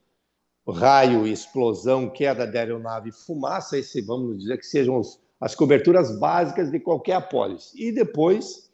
raio, 0.68 1.26
explosão, 1.26 2.08
queda 2.08 2.46
de 2.46 2.56
aeronave, 2.56 3.10
fumaça, 3.10 3.76
esse, 3.76 4.00
vamos 4.00 4.38
dizer 4.38 4.56
que 4.56 4.66
sejam 4.66 4.96
os, 4.96 5.19
as 5.40 5.54
coberturas 5.54 6.18
básicas 6.18 6.70
de 6.70 6.78
qualquer 6.78 7.14
apólice. 7.14 7.72
E 7.82 7.90
depois 7.92 8.70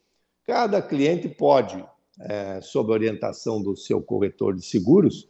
Cada 0.47 0.81
cliente 0.81 1.29
pode, 1.29 1.85
é, 2.21 2.61
sob 2.61 2.93
orientação 2.93 3.61
do 3.61 3.77
seu 3.77 4.01
corretor 4.01 4.55
de 4.55 4.65
seguros, 4.65 5.29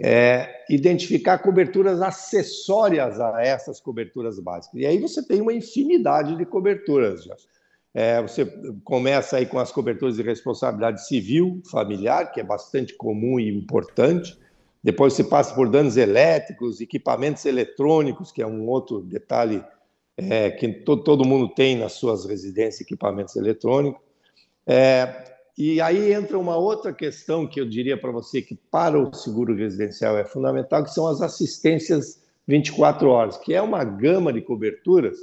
é, 0.00 0.64
identificar 0.70 1.38
coberturas 1.38 2.00
acessórias 2.00 3.18
a 3.20 3.42
essas 3.42 3.80
coberturas 3.80 4.38
básicas. 4.38 4.80
E 4.80 4.86
aí 4.86 4.98
você 4.98 5.20
tem 5.26 5.40
uma 5.40 5.52
infinidade 5.52 6.36
de 6.36 6.46
coberturas. 6.46 7.28
É, 7.92 8.22
você 8.22 8.46
começa 8.84 9.36
aí 9.36 9.46
com 9.46 9.58
as 9.58 9.72
coberturas 9.72 10.16
de 10.16 10.22
responsabilidade 10.22 11.06
civil, 11.06 11.60
familiar, 11.68 12.30
que 12.30 12.40
é 12.40 12.44
bastante 12.44 12.94
comum 12.94 13.40
e 13.40 13.48
importante. 13.48 14.38
depois 14.82 15.12
você 15.12 15.24
passa 15.24 15.54
por 15.54 15.68
danos 15.68 15.96
elétricos, 15.96 16.80
equipamentos 16.80 17.44
eletrônicos, 17.44 18.30
que 18.30 18.40
é 18.40 18.46
um 18.46 18.68
outro 18.68 19.00
detalhe 19.00 19.62
é, 20.30 20.50
que 20.50 20.68
to, 20.68 20.96
todo 20.96 21.24
mundo 21.24 21.48
tem 21.48 21.76
nas 21.76 21.92
suas 21.92 22.24
residências, 22.24 22.80
equipamentos 22.80 23.36
eletrônicos. 23.36 24.00
É, 24.66 25.32
e 25.56 25.80
aí 25.80 26.12
entra 26.12 26.38
uma 26.38 26.56
outra 26.56 26.92
questão 26.92 27.46
que 27.46 27.60
eu 27.60 27.68
diria 27.68 27.96
para 27.96 28.10
você 28.10 28.40
que 28.40 28.54
para 28.54 28.98
o 28.98 29.14
seguro 29.14 29.54
residencial 29.54 30.16
é 30.16 30.24
fundamental, 30.24 30.82
que 30.84 30.90
são 30.90 31.06
as 31.06 31.20
assistências 31.20 32.22
24 32.46 33.08
horas, 33.08 33.36
que 33.36 33.54
é 33.54 33.60
uma 33.60 33.84
gama 33.84 34.32
de 34.32 34.40
coberturas 34.40 35.18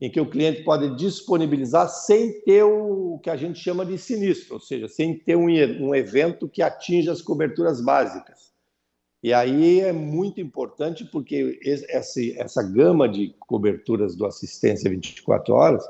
em 0.00 0.10
que 0.10 0.20
o 0.20 0.30
cliente 0.30 0.62
pode 0.62 0.96
disponibilizar 0.96 1.88
sem 1.88 2.40
ter 2.42 2.62
o 2.62 3.18
que 3.22 3.30
a 3.30 3.36
gente 3.36 3.58
chama 3.58 3.84
de 3.84 3.98
sinistro, 3.98 4.54
ou 4.54 4.60
seja, 4.60 4.86
sem 4.88 5.18
ter 5.18 5.36
um, 5.36 5.46
um 5.46 5.94
evento 5.94 6.48
que 6.48 6.62
atinja 6.62 7.10
as 7.10 7.20
coberturas 7.20 7.80
básicas. 7.80 8.47
E 9.22 9.32
aí 9.32 9.80
é 9.80 9.92
muito 9.92 10.40
importante 10.40 11.04
porque 11.04 11.58
essa, 11.90 12.20
essa 12.36 12.62
gama 12.62 13.08
de 13.08 13.34
coberturas 13.40 14.14
do 14.14 14.24
assistência 14.24 14.90
24 14.90 15.54
horas 15.54 15.84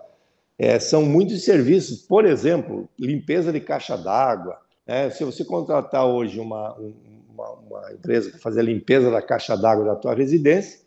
é, 0.58 0.78
são 0.80 1.04
muitos 1.04 1.44
serviços, 1.44 2.00
por 2.00 2.24
exemplo, 2.24 2.88
limpeza 2.98 3.52
de 3.52 3.60
caixa 3.60 3.96
d'água. 3.96 4.58
Né? 4.86 5.10
Se 5.10 5.24
você 5.24 5.44
contratar 5.44 6.06
hoje 6.06 6.40
uma, 6.40 6.74
uma, 6.74 7.50
uma 7.50 7.92
empresa 7.92 8.30
para 8.30 8.40
fazer 8.40 8.60
a 8.60 8.64
limpeza 8.64 9.10
da 9.10 9.22
caixa 9.22 9.56
d'água 9.56 9.84
da 9.84 9.94
tua 9.94 10.14
residência, 10.14 10.80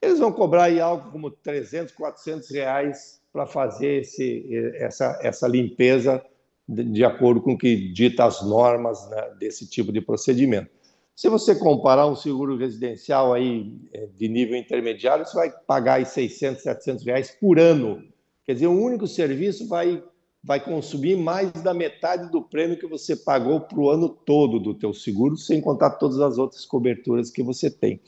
eles 0.00 0.18
vão 0.18 0.30
cobrar 0.30 0.64
aí 0.64 0.78
algo 0.78 1.10
como 1.10 1.30
300, 1.30 1.92
400 1.94 2.50
reais 2.50 3.20
para 3.32 3.46
fazer 3.46 4.02
esse, 4.02 4.46
essa, 4.76 5.18
essa 5.22 5.48
limpeza 5.48 6.22
de, 6.68 6.84
de 6.84 7.04
acordo 7.04 7.40
com 7.40 7.54
o 7.54 7.58
que 7.58 7.92
dita 7.92 8.24
as 8.24 8.42
normas 8.42 9.08
né, 9.10 9.34
desse 9.38 9.68
tipo 9.68 9.92
de 9.92 10.00
procedimento. 10.00 10.70
Se 11.16 11.30
você 11.30 11.54
comparar 11.54 12.06
um 12.06 12.14
seguro 12.14 12.58
residencial 12.58 13.32
aí 13.32 13.74
é, 13.90 14.06
de 14.06 14.28
nível 14.28 14.54
intermediário, 14.54 15.24
você 15.24 15.34
vai 15.34 15.50
pagar 15.50 15.94
aí 15.94 16.04
600, 16.04 16.62
700 16.62 17.06
reais 17.06 17.30
por 17.40 17.58
ano. 17.58 18.04
Quer 18.44 18.52
dizer, 18.52 18.66
um 18.66 18.82
único 18.82 19.06
serviço 19.06 19.66
vai, 19.66 20.04
vai 20.44 20.62
consumir 20.62 21.16
mais 21.16 21.50
da 21.52 21.72
metade 21.72 22.30
do 22.30 22.42
prêmio 22.42 22.78
que 22.78 22.86
você 22.86 23.16
pagou 23.16 23.62
para 23.62 23.80
o 23.80 23.88
ano 23.88 24.10
todo 24.10 24.60
do 24.60 24.74
teu 24.74 24.92
seguro, 24.92 25.38
sem 25.38 25.58
contar 25.58 25.92
todas 25.92 26.20
as 26.20 26.36
outras 26.36 26.66
coberturas 26.66 27.30
que 27.30 27.42
você 27.42 27.70
tem. 27.70 27.98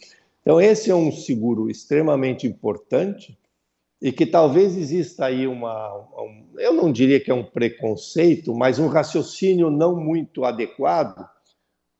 Então, 0.42 0.60
esse 0.60 0.90
é 0.90 0.94
um 0.94 1.10
seguro 1.10 1.70
extremamente 1.70 2.46
importante 2.46 3.38
e 4.02 4.12
que 4.12 4.26
talvez 4.26 4.76
exista 4.76 5.24
aí 5.24 5.46
uma, 5.46 5.96
um, 5.96 6.44
eu 6.58 6.74
não 6.74 6.92
diria 6.92 7.18
que 7.18 7.30
é 7.30 7.34
um 7.34 7.44
preconceito, 7.44 8.54
mas 8.54 8.78
um 8.78 8.86
raciocínio 8.86 9.70
não 9.70 9.96
muito 9.96 10.44
adequado 10.44 11.26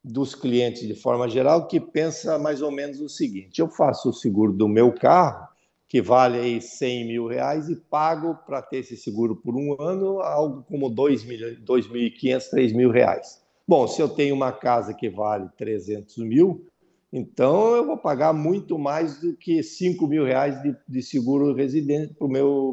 dos 0.09 0.35
clientes 0.35 0.87
de 0.87 0.95
forma 0.95 1.29
geral 1.29 1.69
que 1.69 1.79
pensa 1.79 2.39
mais 2.39 2.63
ou 2.63 2.71
menos 2.71 3.01
o 3.01 3.09
seguinte: 3.09 3.61
eu 3.61 3.69
faço 3.69 4.09
o 4.11 4.13
seguro 4.13 4.53
do 4.53 4.67
meu 4.67 4.93
carro, 4.93 5.47
que 5.87 6.01
vale 6.01 6.39
aí 6.39 6.61
100 6.61 7.07
mil 7.07 7.27
reais, 7.27 7.69
e 7.69 7.77
pago 7.77 8.35
para 8.47 8.63
ter 8.63 8.79
esse 8.79 8.97
seguro 8.97 9.37
por 9.37 9.55
um 9.55 9.77
ano 9.81 10.21
algo 10.21 10.65
como 10.69 10.91
2.500, 10.91 12.51
3 12.51 12.73
mil 12.73 12.91
reais. 12.91 13.43
Bom, 13.67 13.87
se 13.87 14.01
eu 14.01 14.09
tenho 14.09 14.35
uma 14.35 14.51
casa 14.51 14.95
que 14.95 15.11
vale 15.11 15.49
300 15.59 16.17
mil, 16.19 16.67
então 17.13 17.77
eu 17.77 17.87
vou 17.87 17.99
pagar 17.99 18.33
muito 18.33 18.79
mais 18.79 19.21
do 19.21 19.35
que 19.35 19.63
5 19.63 20.07
mil 20.07 20.25
reais 20.25 20.63
de, 20.63 20.75
de 20.89 21.03
seguro 21.03 21.53
residente 21.53 22.15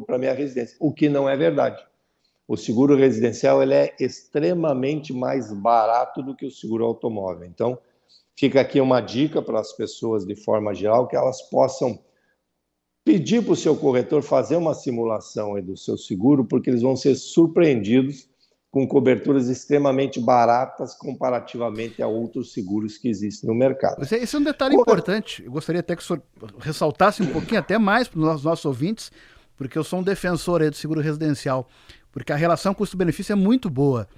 para 0.06 0.16
a 0.16 0.18
minha 0.18 0.32
residência, 0.32 0.76
o 0.80 0.92
que 0.92 1.08
não 1.08 1.28
é 1.28 1.36
verdade 1.36 1.84
o 2.48 2.56
seguro 2.56 2.96
residencial 2.96 3.62
ele 3.62 3.74
é 3.74 3.94
extremamente 3.98 5.12
mais 5.12 5.52
barato 5.52 6.22
do 6.22 6.34
que 6.34 6.46
o 6.46 6.50
seguro 6.50 6.84
automóvel. 6.84 7.46
Então, 7.46 7.78
fica 8.36 8.60
aqui 8.60 8.80
uma 8.80 9.00
dica 9.00 9.42
para 9.42 9.58
as 9.58 9.72
pessoas 9.72 10.24
de 10.24 10.36
forma 10.36 10.74
geral 10.74 11.08
que 11.08 11.16
elas 11.16 11.42
possam 11.42 11.98
pedir 13.04 13.42
para 13.42 13.52
o 13.52 13.56
seu 13.56 13.76
corretor 13.76 14.22
fazer 14.22 14.56
uma 14.56 14.74
simulação 14.74 15.60
do 15.62 15.76
seu 15.76 15.96
seguro, 15.96 16.44
porque 16.44 16.70
eles 16.70 16.82
vão 16.82 16.96
ser 16.96 17.14
surpreendidos 17.14 18.28
com 18.70 18.86
coberturas 18.86 19.48
extremamente 19.48 20.20
baratas 20.20 20.94
comparativamente 20.94 22.02
a 22.02 22.08
outros 22.08 22.52
seguros 22.52 22.98
que 22.98 23.08
existem 23.08 23.48
no 23.48 23.54
mercado. 23.54 24.02
Esse 24.02 24.36
é 24.36 24.38
um 24.38 24.42
detalhe 24.42 24.74
importante. 24.74 25.42
Eu 25.44 25.52
gostaria 25.52 25.80
até 25.80 25.96
que 25.96 26.02
o 26.02 26.04
senhor 26.04 26.22
ressaltasse 26.58 27.22
um 27.22 27.32
pouquinho 27.32 27.60
até 27.60 27.78
mais 27.78 28.06
para 28.06 28.20
os 28.20 28.44
nossos 28.44 28.64
ouvintes, 28.64 29.10
porque 29.56 29.78
eu 29.78 29.84
sou 29.84 30.00
um 30.00 30.02
defensor 30.02 30.68
do 30.68 30.76
seguro 30.76 31.00
residencial. 31.00 31.68
Porque 32.16 32.32
a 32.32 32.36
relação 32.36 32.72
custo-benefício 32.72 33.34
é 33.34 33.36
muito 33.36 33.68
boa. 33.68 34.08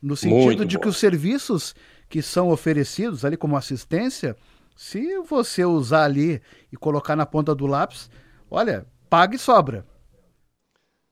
No 0.00 0.16
sentido 0.16 0.44
muito 0.44 0.64
de 0.64 0.76
boa. 0.76 0.82
que 0.84 0.88
os 0.88 0.96
serviços 0.96 1.74
que 2.08 2.22
são 2.22 2.50
oferecidos 2.50 3.24
ali 3.24 3.36
como 3.36 3.56
assistência, 3.56 4.36
se 4.76 5.18
você 5.22 5.64
usar 5.64 6.04
ali 6.04 6.40
e 6.72 6.76
colocar 6.76 7.16
na 7.16 7.26
ponta 7.26 7.56
do 7.56 7.66
lápis, 7.66 8.08
olha, 8.48 8.86
paga 9.10 9.34
e 9.34 9.40
sobra. 9.40 9.84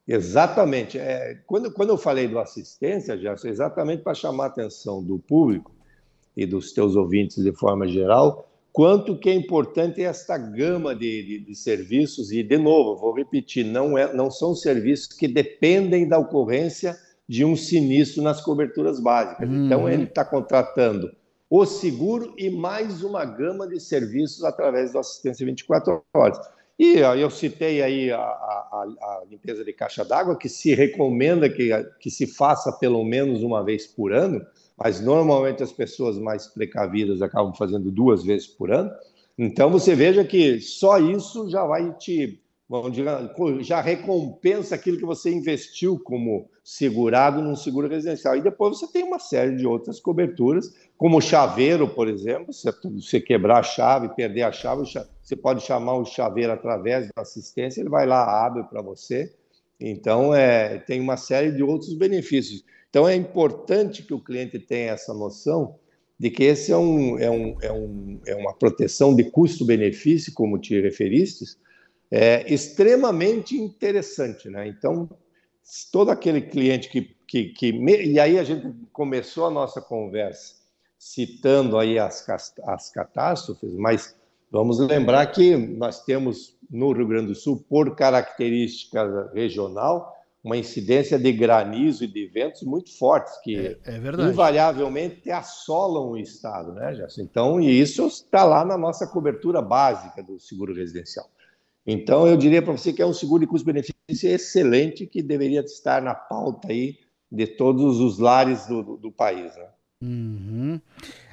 Exatamente. 0.07 0.97
É, 0.97 1.35
quando, 1.49 1.73
quando 1.73 1.89
eu 1.89 1.99
falei 1.99 2.29
do 2.29 2.39
assistência, 2.39 3.19
já 3.19 3.35
exatamente 3.43 4.05
para 4.05 4.15
chamar 4.15 4.45
a 4.45 4.47
atenção 4.47 5.03
do 5.03 5.19
público 5.19 5.75
e 6.37 6.47
dos 6.47 6.73
teus 6.73 6.95
ouvintes 6.95 7.43
de 7.43 7.51
forma 7.51 7.89
geral, 7.89 8.49
quanto 8.77 9.17
que 9.17 9.31
é 9.31 9.35
importante 9.35 10.03
esta 10.03 10.37
gama 10.37 10.95
de, 10.95 11.23
de, 11.23 11.39
de, 11.47 11.55
serviços, 11.55 12.31
e, 12.31 12.43
de 12.43 12.59
novo, 12.59 13.01
vou 13.01 13.15
repetir, 13.15 13.65
não, 13.65 13.97
é, 13.97 14.13
não 14.13 14.31
são 14.31 14.55
serviços 14.55 15.17
que 15.17 15.27
dependem 15.27 16.07
da 16.07 16.19
ocorrência 16.19 16.95
de 17.27 17.43
um 17.43 17.57
sinistro 17.57 18.23
nas 18.23 18.43
coberturas 18.43 19.01
básicas. 19.01 19.49
Uhum. 19.49 19.65
Então, 19.65 19.89
ele 19.89 20.03
está 20.03 20.27
contratando 20.27 21.11
o 21.49 21.65
seguro 21.65 22.35
e 22.37 22.51
mais 22.51 23.03
uma 23.03 23.25
gama 23.25 23.67
de 23.67 23.81
serviços 23.81 24.45
através 24.45 24.93
da 24.93 25.01
assistência 25.01 25.47
24 25.47 26.05
horas. 26.13 26.39
E 26.79 26.99
eu 26.99 27.31
citei 27.31 27.83
aí 27.83 28.13
a, 28.13 28.19
a, 28.19 28.87
a 29.01 29.23
limpeza 29.31 29.65
de 29.65 29.73
caixa 29.73 30.05
d'água, 30.05 30.37
que 30.37 30.51
se 30.51 30.75
recomenda 30.75 31.49
que, 31.49 31.71
que 31.99 32.11
se 32.11 32.27
faça 32.27 32.71
pelo 32.73 33.03
menos 33.03 33.43
uma 33.43 33.65
vez 33.65 33.87
por 33.87 34.13
ano, 34.13 34.45
mas 34.77 35.01
normalmente 35.01 35.63
as 35.63 35.73
pessoas 35.73 36.19
mais 36.19 36.47
precavidas 36.47 37.23
acabam 37.23 37.55
fazendo 37.55 37.91
duas 37.91 38.25
vezes 38.25 38.47
por 38.47 38.71
ano. 38.71 38.91
Então 39.39 39.71
você 39.71 39.95
veja 39.95 40.25
que 40.25 40.61
só 40.61 40.99
isso 40.99 41.49
já 41.51 41.65
vai 41.65 41.93
te, 41.95 42.41
vamos 42.69 42.93
dizer, 42.93 43.09
já 43.61 43.81
recompensa 43.81 44.75
aquilo 44.75 44.99
que 44.99 45.05
você 45.05 45.31
investiu 45.31 45.99
como 45.99 46.49
segurado 46.67 47.41
num 47.41 47.55
seguro 47.55 47.89
residencial. 47.89 48.37
E 48.37 48.43
depois 48.43 48.79
você 48.79 48.89
tem 48.89 49.05
uma 49.05 49.21
série 49.21 49.55
de 49.57 49.67
outras 49.67 50.01
coberturas, 50.01 50.75
como 50.99 51.19
o 51.19 51.21
chaveiro, 51.21 51.87
por 51.87 52.09
exemplo. 52.09 52.53
Se 52.53 52.69
você 52.83 53.21
quebrar 53.21 53.61
a 53.61 53.63
chave, 53.63 54.15
perder 54.17 54.43
a 54.43 54.53
chave, 54.53 54.83
você 55.23 55.37
pode 55.37 55.63
chamar 55.63 55.95
o 55.95 56.05
chaveiro 56.05 56.53
através 56.53 57.07
da 57.15 57.23
assistência, 57.23 57.81
ele 57.81 57.89
vai 57.89 58.07
lá, 58.07 58.45
abre 58.45 58.65
para 58.65 58.83
você. 58.83 59.33
Então, 59.79 60.35
é, 60.35 60.79
tem 60.79 61.01
uma 61.01 61.17
série 61.17 61.53
de 61.53 61.63
outros 61.63 61.95
benefícios. 61.95 62.65
Então, 62.97 63.07
é 63.07 63.15
importante 63.15 64.03
que 64.03 64.15
o 64.15 64.19
cliente 64.19 64.59
tenha 64.59 64.93
essa 64.93 65.13
noção 65.13 65.79
de 66.19 66.31
que 66.31 66.45
esse 66.45 66.73
é, 66.73 66.79
um, 66.79 67.19
é, 67.19 67.31
um, 67.31 67.59
é, 67.61 67.71
um, 67.71 68.21
é 68.27 68.35
uma 68.35 68.55
proteção 68.55 69.15
de 69.15 69.25
custo-benefício, 69.25 70.33
como 70.33 70.59
te 70.59 70.81
referiste, 70.81 71.45
é 72.11 72.51
extremamente 72.51 73.55
interessante. 73.55 74.49
Né? 74.49 74.67
Então, 74.69 75.11
todo 75.93 76.11
aquele 76.11 76.41
cliente 76.41 76.89
que, 76.89 77.15
que, 77.29 77.51
que 77.51 77.69
E 77.69 78.19
aí 78.19 78.39
a 78.39 78.45
gente 78.45 78.75
começou 78.95 79.45
a 79.45 79.51
nossa 79.51 79.83
conversa 79.83 80.55
citando 80.99 81.77
aí 81.77 81.99
as, 81.99 82.27
as 82.63 82.91
catástrofes, 82.91 83.75
mas 83.75 84.17
vamos 84.51 84.79
lembrar 84.79 85.27
que 85.27 85.55
nós 85.55 86.03
temos 86.03 86.57
no 86.71 86.93
Rio 86.93 87.07
Grande 87.07 87.27
do 87.27 87.35
Sul, 87.35 87.63
por 87.69 87.95
característica 87.95 89.31
regional, 89.35 90.16
uma 90.47 90.57
incidência 90.57 91.19
de 91.19 91.33
granizo 91.33 92.05
e 92.05 92.07
de 92.07 92.25
ventos 92.29 92.63
muito 92.63 92.97
fortes, 92.97 93.37
que 93.43 93.57
é, 93.57 93.79
é 93.85 93.97
invariavelmente 93.97 95.29
assolam 95.29 96.13
o 96.13 96.17
estado, 96.17 96.73
né, 96.73 96.95
Gerson? 96.95 97.23
Então, 97.23 97.61
e 97.61 97.81
isso 97.81 98.07
está 98.07 98.45
lá 98.45 98.65
na 98.65 98.79
nossa 98.79 99.09
cobertura 99.09 99.61
básica 99.61 100.23
do 100.23 100.39
seguro 100.39 100.73
residencial. 100.73 101.29
Então, 101.85 102.29
eu 102.29 102.37
diria 102.37 102.63
para 102.63 102.71
você 102.71 102.93
que 102.93 103.03
é 103.03 103.07
um 103.07 103.13
seguro 103.13 103.41
de 103.41 103.49
custo-benefício 103.49 103.97
excelente 104.09 105.05
que 105.05 105.21
deveria 105.21 105.63
estar 105.63 106.01
na 106.01 106.15
pauta 106.15 106.69
aí 106.69 106.97
de 107.31 107.49
todos 107.49 107.99
os 107.99 108.21
lares 108.21 108.69
do, 108.69 108.85
do, 108.85 108.97
do 108.99 109.11
país. 109.11 109.53
Né? 109.57 109.69
Uhum. 110.05 110.81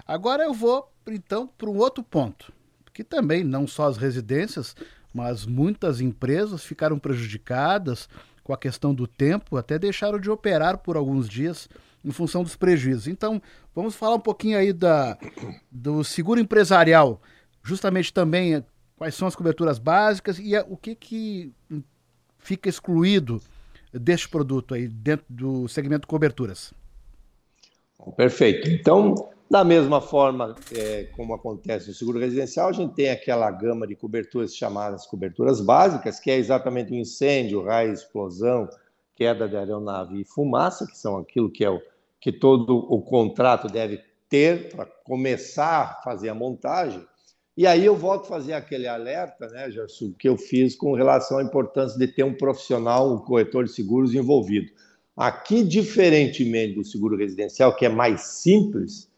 Agora 0.07 0.43
eu 0.43 0.55
vou, 0.55 0.91
então, 1.05 1.45
para 1.55 1.69
um 1.69 1.77
outro 1.77 2.03
ponto, 2.03 2.51
que 2.91 3.03
também 3.03 3.43
não 3.43 3.67
só 3.67 3.85
as 3.85 3.97
residências, 3.97 4.75
mas 5.13 5.45
muitas 5.45 6.01
empresas 6.01 6.63
ficaram 6.63 6.97
prejudicadas 6.97 8.09
com 8.43 8.53
a 8.53 8.57
questão 8.57 8.93
do 8.93 9.07
tempo, 9.07 9.57
até 9.57 9.79
deixaram 9.79 10.19
de 10.19 10.29
operar 10.29 10.77
por 10.79 10.97
alguns 10.97 11.29
dias 11.29 11.69
em 12.03 12.11
função 12.11 12.43
dos 12.43 12.55
prejuízos. 12.55 13.07
Então, 13.07 13.41
vamos 13.73 13.95
falar 13.95 14.15
um 14.15 14.19
pouquinho 14.19 14.57
aí 14.57 14.73
da, 14.73 15.17
do 15.71 16.03
seguro 16.03 16.39
empresarial, 16.39 17.21
justamente 17.63 18.13
também 18.13 18.55
eh, 18.55 18.63
quais 18.97 19.15
são 19.15 19.27
as 19.27 19.35
coberturas 19.35 19.79
básicas 19.79 20.37
e 20.39 20.57
o 20.67 20.75
que, 20.75 20.95
que 20.95 21.51
fica 22.37 22.67
excluído 22.67 23.41
deste 23.93 24.27
produto 24.27 24.73
aí 24.73 24.87
dentro 24.87 25.25
do 25.29 25.67
segmento 25.67 26.07
coberturas. 26.07 26.73
Perfeito. 28.17 28.69
Então, 28.69 29.29
Da 29.53 29.63
mesma 29.63 30.01
forma 30.01 30.55
é, 30.75 31.03
como 31.15 31.35
acontece 31.35 31.87
no 31.87 31.93
seguro 31.93 32.17
residencial, 32.17 32.69
a 32.69 32.71
gente 32.71 32.95
tem 32.95 33.11
aquela 33.11 33.51
gama 33.51 33.85
de 33.85 33.95
coberturas 33.95 34.55
chamadas 34.55 35.05
coberturas 35.05 35.61
básicas, 35.61 36.19
que 36.19 36.31
é 36.31 36.37
exatamente 36.37 36.91
o 36.91 36.95
incêndio, 36.95 37.61
raio, 37.61 37.93
explosão, 37.93 38.67
queda 39.15 39.47
de 39.47 39.55
aeronave 39.55 40.19
e 40.19 40.25
fumaça, 40.25 40.87
que 40.87 40.97
são 40.97 41.17
aquilo 41.17 41.51
que 41.51 41.63
é 41.63 41.69
o 41.69 41.79
que 42.19 42.31
todo 42.31 42.75
o 42.75 42.99
contrato 43.03 43.67
deve 43.67 44.01
ter 44.27 44.69
para 44.69 44.87
começar 44.87 45.81
a 45.81 46.01
fazer 46.01 46.29
a 46.29 46.33
montagem. 46.33 47.05
E 47.55 47.67
aí 47.67 47.85
eu 47.85 47.95
volto 47.95 48.23
a 48.25 48.29
fazer 48.29 48.53
aquele 48.53 48.87
alerta, 48.87 49.47
né, 49.49 49.69
Gerson, 49.69 50.13
que 50.17 50.27
eu 50.27 50.35
fiz 50.35 50.75
com 50.75 50.95
relação 50.95 51.37
à 51.37 51.43
importância 51.43 51.99
de 51.99 52.07
ter 52.07 52.23
um 52.23 52.33
profissional, 52.33 53.13
um 53.13 53.19
corretor 53.19 53.65
de 53.65 53.71
seguros 53.71 54.15
envolvido. 54.15 54.71
Aqui, 55.15 55.63
diferentemente 55.63 56.73
do 56.73 56.83
seguro 56.83 57.15
residencial, 57.15 57.75
que 57.75 57.85
é 57.85 57.89
mais 57.89 58.21
simples, 58.21 59.12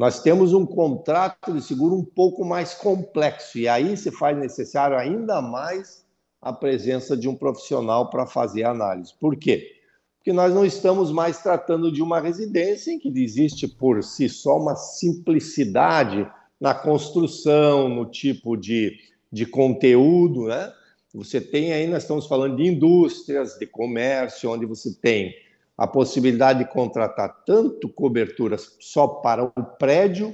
nós 0.00 0.22
temos 0.22 0.54
um 0.54 0.64
contrato 0.64 1.52
de 1.52 1.60
seguro 1.60 1.94
um 1.94 2.02
pouco 2.02 2.42
mais 2.42 2.72
complexo, 2.72 3.58
e 3.58 3.68
aí 3.68 3.98
se 3.98 4.10
faz 4.10 4.34
necessário 4.34 4.96
ainda 4.96 5.42
mais 5.42 6.06
a 6.40 6.54
presença 6.54 7.14
de 7.14 7.28
um 7.28 7.34
profissional 7.34 8.08
para 8.08 8.24
fazer 8.24 8.62
a 8.62 8.70
análise. 8.70 9.12
Por 9.20 9.36
quê? 9.36 9.72
Porque 10.16 10.32
nós 10.32 10.54
não 10.54 10.64
estamos 10.64 11.12
mais 11.12 11.42
tratando 11.42 11.92
de 11.92 12.00
uma 12.00 12.18
residência 12.18 12.90
em 12.90 12.98
que 12.98 13.12
existe 13.14 13.68
por 13.68 14.02
si 14.02 14.26
só 14.26 14.56
uma 14.56 14.74
simplicidade 14.74 16.26
na 16.58 16.72
construção, 16.72 17.86
no 17.86 18.06
tipo 18.06 18.56
de, 18.56 18.96
de 19.30 19.44
conteúdo, 19.44 20.46
né? 20.46 20.72
Você 21.12 21.42
tem 21.42 21.74
aí, 21.74 21.86
nós 21.86 22.04
estamos 22.04 22.26
falando 22.26 22.56
de 22.56 22.66
indústrias, 22.66 23.58
de 23.58 23.66
comércio, 23.66 24.50
onde 24.50 24.64
você 24.64 24.94
tem 24.94 25.34
a 25.80 25.86
possibilidade 25.86 26.58
de 26.58 26.70
contratar 26.70 27.42
tanto 27.46 27.88
coberturas 27.88 28.76
só 28.78 29.08
para 29.08 29.44
o 29.44 29.64
prédio, 29.78 30.30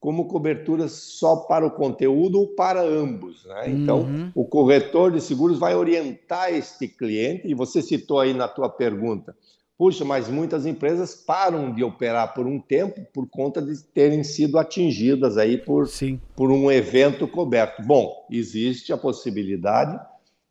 como 0.00 0.26
coberturas 0.26 0.90
só 0.90 1.36
para 1.36 1.64
o 1.64 1.70
conteúdo 1.70 2.40
ou 2.40 2.48
para 2.56 2.82
ambos. 2.82 3.44
Né? 3.44 3.70
Então, 3.70 4.00
uhum. 4.00 4.32
o 4.34 4.44
corretor 4.44 5.12
de 5.12 5.20
seguros 5.20 5.60
vai 5.60 5.76
orientar 5.76 6.52
este 6.52 6.88
cliente, 6.88 7.46
e 7.46 7.54
você 7.54 7.80
citou 7.80 8.18
aí 8.18 8.34
na 8.34 8.48
tua 8.48 8.68
pergunta, 8.68 9.36
puxa, 9.78 10.04
mas 10.04 10.28
muitas 10.28 10.66
empresas 10.66 11.14
param 11.14 11.72
de 11.72 11.84
operar 11.84 12.34
por 12.34 12.48
um 12.48 12.58
tempo 12.58 13.00
por 13.12 13.28
conta 13.28 13.62
de 13.62 13.80
terem 13.94 14.24
sido 14.24 14.58
atingidas 14.58 15.38
aí 15.38 15.56
por, 15.56 15.86
Sim. 15.86 16.20
por 16.34 16.50
um 16.50 16.68
evento 16.68 17.28
coberto. 17.28 17.80
Bom, 17.84 18.26
existe 18.28 18.92
a 18.92 18.96
possibilidade 18.96 19.96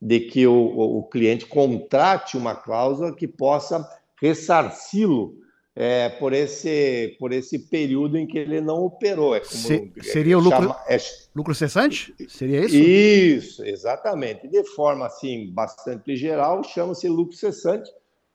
de 0.01 0.21
que 0.21 0.47
o, 0.47 0.55
o 0.55 1.03
cliente 1.03 1.45
contrate 1.45 2.37
uma 2.37 2.55
cláusula 2.55 3.13
que 3.13 3.27
possa 3.27 3.98
ressarci-lo 4.21 5.35
é, 5.75 6.09
por, 6.09 6.33
esse, 6.33 7.15
por 7.19 7.31
esse 7.31 7.57
período 7.57 8.17
em 8.17 8.27
que 8.27 8.37
ele 8.37 8.59
não 8.59 8.83
operou. 8.83 9.35
É 9.35 9.41
Se, 9.43 9.91
seria 10.01 10.37
o 10.37 10.41
lucro, 10.41 10.63
chama, 10.63 10.79
é, 10.89 10.97
lucro 11.33 11.55
cessante? 11.55 12.13
Seria 12.27 12.65
isso? 12.65 12.75
Isso, 12.75 13.65
exatamente. 13.65 14.47
De 14.47 14.63
forma 14.75 15.05
assim, 15.05 15.49
bastante 15.53 16.17
geral, 16.17 16.63
chama-se 16.63 17.07
lucro 17.07 17.35
cessante, 17.35 17.89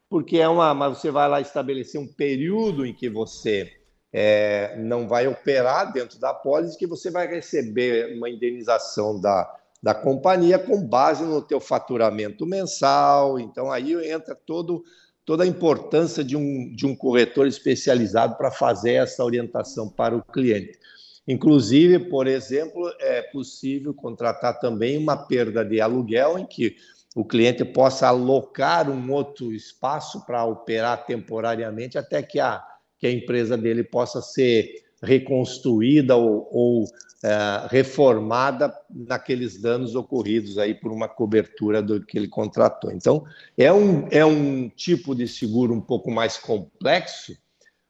porque 0.09 0.38
é 0.38 0.49
uma. 0.49 0.73
Mas 0.73 0.99
você 0.99 1.11
vai 1.11 1.29
lá 1.29 1.40
estabelecer 1.40 2.01
um 2.01 2.07
período 2.07 2.87
em 2.87 2.94
que 2.94 3.11
você 3.11 3.70
é, 4.11 4.77
não 4.79 5.07
vai 5.07 5.27
operar 5.27 5.92
dentro 5.92 6.18
da 6.18 6.33
pólice, 6.33 6.79
que 6.79 6.87
você 6.87 7.11
vai 7.11 7.27
receber 7.27 8.16
uma 8.16 8.31
indenização 8.31 9.20
da, 9.20 9.55
da 9.83 9.92
companhia 9.92 10.59
com 10.59 10.81
base 10.81 11.25
no 11.25 11.42
teu 11.42 11.61
faturamento 11.61 12.47
mensal. 12.47 13.38
Então 13.38 13.70
aí 13.70 13.92
entra 14.11 14.35
todo 14.35 14.83
toda 15.25 15.45
a 15.45 15.47
importância 15.47 16.23
de 16.23 16.37
um, 16.37 16.75
de 16.75 16.87
um 16.87 16.95
corretor 16.95 17.47
especializado 17.47 18.37
para 18.37 18.51
fazer 18.51 18.95
essa 18.95 19.25
orientação 19.25 19.89
para 19.89 20.17
o 20.17 20.23
cliente. 20.23 20.79
Inclusive, 21.27 21.99
por 22.11 22.27
exemplo, 22.27 22.93
é 23.01 23.23
possível 23.23 23.95
contratar 23.95 24.61
também 24.61 24.99
uma 24.99 25.17
perda 25.17 25.65
de 25.65 25.81
aluguel 25.81 26.39
em 26.39 26.47
que 26.47 26.77
o 27.15 27.25
cliente 27.25 27.65
possa 27.65 28.09
alocar 28.09 28.91
um 28.91 29.13
outro 29.13 29.53
espaço 29.53 30.25
para 30.27 30.45
operar 30.45 31.07
temporariamente 31.07 31.97
até 31.97 32.23
que 32.23 32.39
a, 32.41 32.63
que 32.99 33.07
a 33.07 33.11
empresa 33.11 33.57
dele 33.57 33.85
possa 33.85 34.21
ser 34.21 34.85
reconstruída 35.05 36.17
ou, 36.17 36.49
ou 36.51 36.85
é, 37.25 37.67
reformada 37.71 38.71
naqueles 38.90 39.59
danos 39.59 39.95
ocorridos 39.95 40.59
aí 40.59 40.75
por 40.75 40.93
uma 40.93 41.09
cobertura 41.09 41.83
do 41.83 42.05
que 42.05 42.19
ele 42.19 42.29
contratou. 42.29 42.93
Então, 42.93 43.25
é 43.57 43.73
um, 43.73 44.07
é 44.11 44.25
um 44.27 44.69
tipo 44.69 45.14
de 45.14 45.27
seguro 45.27 45.73
um 45.73 45.81
pouco 45.81 46.11
mais 46.11 46.37
complexo, 46.37 47.35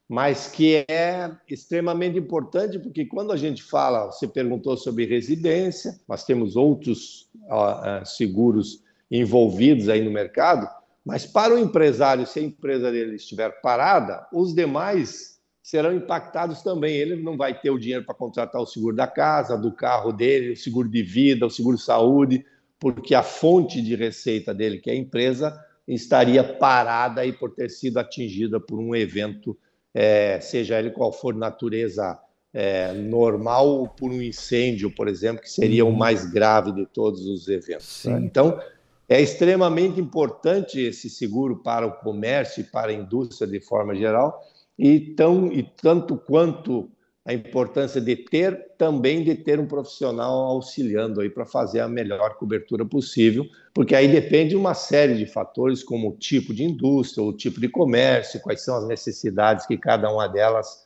mas 0.09 0.47
que 0.47 0.85
é 0.89 1.33
extremamente 1.49 2.17
importante, 2.17 2.79
porque 2.79 3.07
quando 3.07 3.33
a 3.33 3.37
gente 3.37 3.61
fala, 3.61 4.07
você 4.07 4.29
perguntou 4.29 4.77
sobre 4.77 5.05
residência, 5.05 5.99
nós 6.07 6.25
temos 6.25 6.55
outros 6.55 7.29
uh, 7.51 8.07
seguros 8.07 8.85
envolvidos 9.11 9.89
aí 9.89 10.01
no 10.01 10.13
mercado, 10.13 10.69
mas 11.05 11.27
para 11.27 11.55
o 11.55 11.59
empresário, 11.59 12.25
se 12.25 12.39
a 12.39 12.43
empresa 12.43 12.93
dele 12.93 13.17
estiver 13.17 13.61
parada, 13.61 14.27
os 14.33 14.55
demais 14.55 15.34
serão 15.65 15.97
impactados 15.97 16.63
também. 16.63 16.95
Ele 16.95 17.17
não 17.17 17.39
vai 17.39 17.59
ter 17.59 17.71
o 17.71 17.79
dinheiro 17.79 18.05
para 18.05 18.15
contratar 18.15 18.61
o 18.61 18.67
seguro 18.67 18.95
da 18.95 19.07
casa, 19.07 19.57
do 19.57 19.73
carro 19.73 20.13
dele, 20.13 20.53
o 20.53 20.57
seguro 20.57 20.89
de 20.89 21.03
vida, 21.03 21.47
o 21.47 21.51
seguro 21.51 21.79
saúde, 21.79 22.45
porque 22.79 23.15
a 23.15 23.23
fonte 23.23 23.81
de 23.81 23.97
receita 23.97 24.53
dele, 24.53 24.79
que 24.79 24.91
é 24.91 24.93
a 24.93 24.97
empresa, 24.97 25.59
estaria 25.89 26.45
parada 26.45 27.23
aí 27.23 27.33
por 27.33 27.51
ter 27.51 27.71
sido 27.71 27.97
atingida 27.97 28.61
por 28.61 28.79
um 28.79 28.95
evento, 28.95 29.57
é, 29.95 30.39
seja 30.39 30.79
ele 30.79 30.91
qual 30.91 31.11
for 31.11 31.35
natureza 31.35 32.19
é, 32.53 32.93
normal 32.93 33.67
ou 33.67 33.89
por 33.89 34.11
um 34.11 34.21
incêndio, 34.21 34.95
por 34.95 35.09
exemplo, 35.09 35.43
que 35.43 35.51
seria 35.51 35.87
o 35.87 35.97
mais 35.97 36.31
grave 36.31 36.73
de 36.73 36.85
todos 36.85 37.25
os 37.27 37.49
eventos. 37.49 38.05
Né? 38.05 38.21
Então, 38.23 38.61
é 39.09 39.19
extremamente 39.19 39.99
importante 39.99 40.79
esse 40.79 41.09
seguro 41.09 41.63
para 41.63 41.87
o 41.87 41.93
comércio 41.93 42.61
e 42.61 42.65
para 42.65 42.91
a 42.91 42.95
indústria 42.95 43.49
de 43.51 43.61
forma 43.61 43.95
geral, 43.95 44.43
e, 44.79 45.01
tão, 45.15 45.53
e 45.53 45.63
tanto 45.63 46.17
quanto 46.17 46.91
a 47.27 47.33
importância 47.33 48.01
de 48.01 48.17
ter, 48.17 48.75
também 48.77 49.25
de 49.25 49.35
ter 49.35 49.59
um 49.59 49.67
profissional 49.67 50.31
auxiliando 50.45 51.23
aí 51.23 51.31
para 51.31 51.47
fazer 51.47 51.81
a 51.81 51.89
melhor 51.89 52.37
cobertura 52.37 52.85
possível, 52.85 53.47
porque 53.73 53.95
aí 53.95 54.07
depende 54.09 54.51
de 54.51 54.57
uma 54.57 54.75
série 54.75 55.15
de 55.15 55.25
fatores, 55.25 55.83
como 55.83 56.11
o 56.11 56.17
tipo 56.17 56.53
de 56.53 56.65
indústria, 56.65 57.25
o 57.25 57.33
tipo 57.33 57.61
de 57.61 57.69
comércio, 57.69 58.41
quais 58.43 58.63
são 58.63 58.77
as 58.77 58.87
necessidades 58.87 59.65
que 59.65 59.79
cada 59.79 60.13
uma 60.13 60.29
delas 60.29 60.85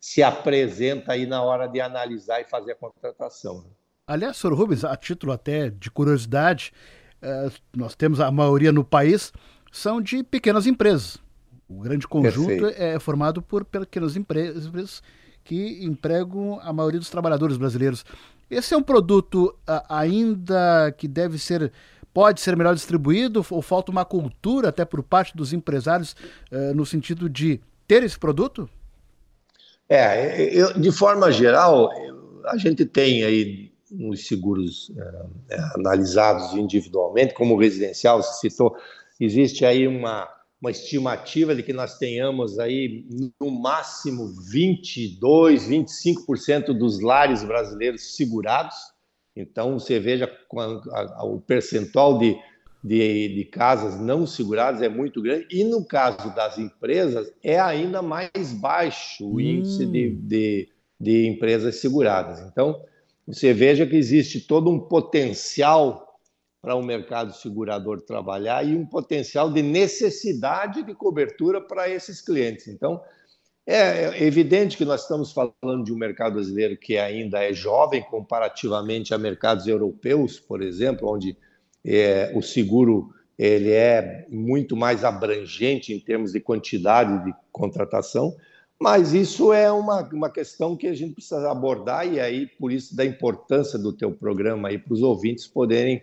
se 0.00 0.22
apresenta 0.22 1.12
aí 1.12 1.26
na 1.26 1.42
hora 1.42 1.66
de 1.66 1.80
analisar 1.80 2.40
e 2.40 2.44
fazer 2.44 2.72
a 2.72 2.76
contratação. 2.76 3.64
Aliás, 4.06 4.36
Sr. 4.36 4.54
Rubens, 4.54 4.84
a 4.84 4.96
título 4.96 5.32
até 5.32 5.70
de 5.70 5.90
curiosidade, 5.90 6.72
eh, 7.20 7.50
nós 7.76 7.94
temos 7.96 8.20
a 8.20 8.30
maioria 8.30 8.72
no 8.72 8.84
país 8.84 9.32
são 9.70 10.00
de 10.00 10.22
pequenas 10.22 10.66
empresas. 10.66 11.18
O 11.70 11.82
grande 11.82 12.08
conjunto 12.08 12.48
Perfeito. 12.48 12.82
é 12.82 12.98
formado 12.98 13.40
por 13.40 13.64
pequenas 13.64 14.16
empresas 14.16 15.00
que 15.44 15.84
empregam 15.84 16.58
a 16.62 16.72
maioria 16.72 16.98
dos 16.98 17.08
trabalhadores 17.08 17.56
brasileiros. 17.56 18.04
Esse 18.50 18.74
é 18.74 18.76
um 18.76 18.82
produto 18.82 19.54
ainda 19.88 20.92
que 20.98 21.06
deve 21.06 21.38
ser 21.38 21.72
pode 22.12 22.40
ser 22.40 22.56
melhor 22.56 22.74
distribuído 22.74 23.46
ou 23.50 23.62
falta 23.62 23.92
uma 23.92 24.04
cultura 24.04 24.70
até 24.70 24.84
por 24.84 25.00
parte 25.00 25.36
dos 25.36 25.52
empresários 25.52 26.16
uh, 26.50 26.74
no 26.74 26.84
sentido 26.84 27.28
de 27.28 27.60
ter 27.86 28.02
esse 28.02 28.18
produto? 28.18 28.68
É, 29.88 30.52
eu, 30.52 30.72
de 30.72 30.90
forma 30.90 31.30
geral, 31.30 31.88
a 32.46 32.56
gente 32.56 32.84
tem 32.84 33.22
aí 33.22 33.72
os 34.08 34.26
seguros 34.26 34.90
é, 35.48 35.58
analisados 35.76 36.52
individualmente, 36.54 37.32
como 37.32 37.54
o 37.54 37.58
residencial, 37.58 38.22
você 38.22 38.48
citou, 38.48 38.76
existe 39.20 39.64
aí 39.64 39.86
uma 39.86 40.28
uma 40.60 40.70
estimativa 40.70 41.54
de 41.54 41.62
que 41.62 41.72
nós 41.72 41.96
tenhamos 41.96 42.58
aí 42.58 43.06
no 43.40 43.50
máximo 43.50 44.28
22, 44.50 45.66
25% 45.66 46.76
dos 46.76 47.00
lares 47.00 47.42
brasileiros 47.42 48.14
segurados. 48.14 48.76
Então, 49.34 49.78
você 49.78 49.98
veja 49.98 50.30
o 51.22 51.40
percentual 51.40 52.18
de, 52.18 52.36
de, 52.84 53.34
de, 53.34 53.44
casas 53.46 53.98
não 53.98 54.26
seguradas 54.26 54.82
é 54.82 54.88
muito 54.88 55.22
grande. 55.22 55.46
E 55.50 55.64
no 55.64 55.82
caso 55.82 56.34
das 56.34 56.58
empresas, 56.58 57.32
é 57.42 57.58
ainda 57.58 58.02
mais 58.02 58.52
baixo 58.52 59.24
o 59.24 59.36
hum. 59.36 59.40
índice 59.40 59.86
de, 59.86 60.10
de, 60.10 60.68
de 61.00 61.26
empresas 61.26 61.76
seguradas. 61.76 62.40
Então, 62.40 62.82
você 63.26 63.54
veja 63.54 63.86
que 63.86 63.96
existe 63.96 64.40
todo 64.40 64.70
um 64.70 64.78
potencial 64.78 66.09
para 66.60 66.74
o 66.74 66.80
um 66.80 66.84
mercado 66.84 67.32
segurador 67.32 68.02
trabalhar 68.02 68.66
e 68.66 68.76
um 68.76 68.84
potencial 68.84 69.50
de 69.50 69.62
necessidade 69.62 70.82
de 70.82 70.94
cobertura 70.94 71.60
para 71.60 71.88
esses 71.88 72.20
clientes. 72.20 72.68
Então, 72.68 73.00
é 73.66 74.24
evidente 74.24 74.76
que 74.76 74.84
nós 74.84 75.02
estamos 75.02 75.32
falando 75.32 75.84
de 75.84 75.92
um 75.92 75.96
mercado 75.96 76.34
brasileiro 76.34 76.76
que 76.76 76.98
ainda 76.98 77.42
é 77.42 77.52
jovem 77.52 78.02
comparativamente 78.02 79.14
a 79.14 79.18
mercados 79.18 79.66
europeus, 79.66 80.40
por 80.40 80.60
exemplo, 80.62 81.08
onde 81.08 81.36
é, 81.84 82.32
o 82.34 82.42
seguro 82.42 83.14
ele 83.38 83.70
é 83.70 84.26
muito 84.28 84.76
mais 84.76 85.02
abrangente 85.02 85.94
em 85.94 86.00
termos 86.00 86.32
de 86.32 86.40
quantidade 86.40 87.24
de 87.24 87.34
contratação, 87.50 88.36
Mas 88.78 89.14
isso 89.14 89.52
é 89.52 89.70
uma, 89.70 90.02
uma 90.12 90.30
questão 90.30 90.76
que 90.76 90.86
a 90.86 90.94
gente 90.94 91.14
precisa 91.14 91.50
abordar 91.50 92.06
e 92.06 92.18
aí 92.18 92.46
por 92.46 92.72
isso 92.72 92.94
da 92.94 93.04
importância 93.04 93.78
do 93.78 93.92
teu 93.92 94.12
programa 94.12 94.68
aí 94.68 94.78
para 94.78 94.92
os 94.92 95.02
ouvintes 95.02 95.46
poderem 95.46 96.02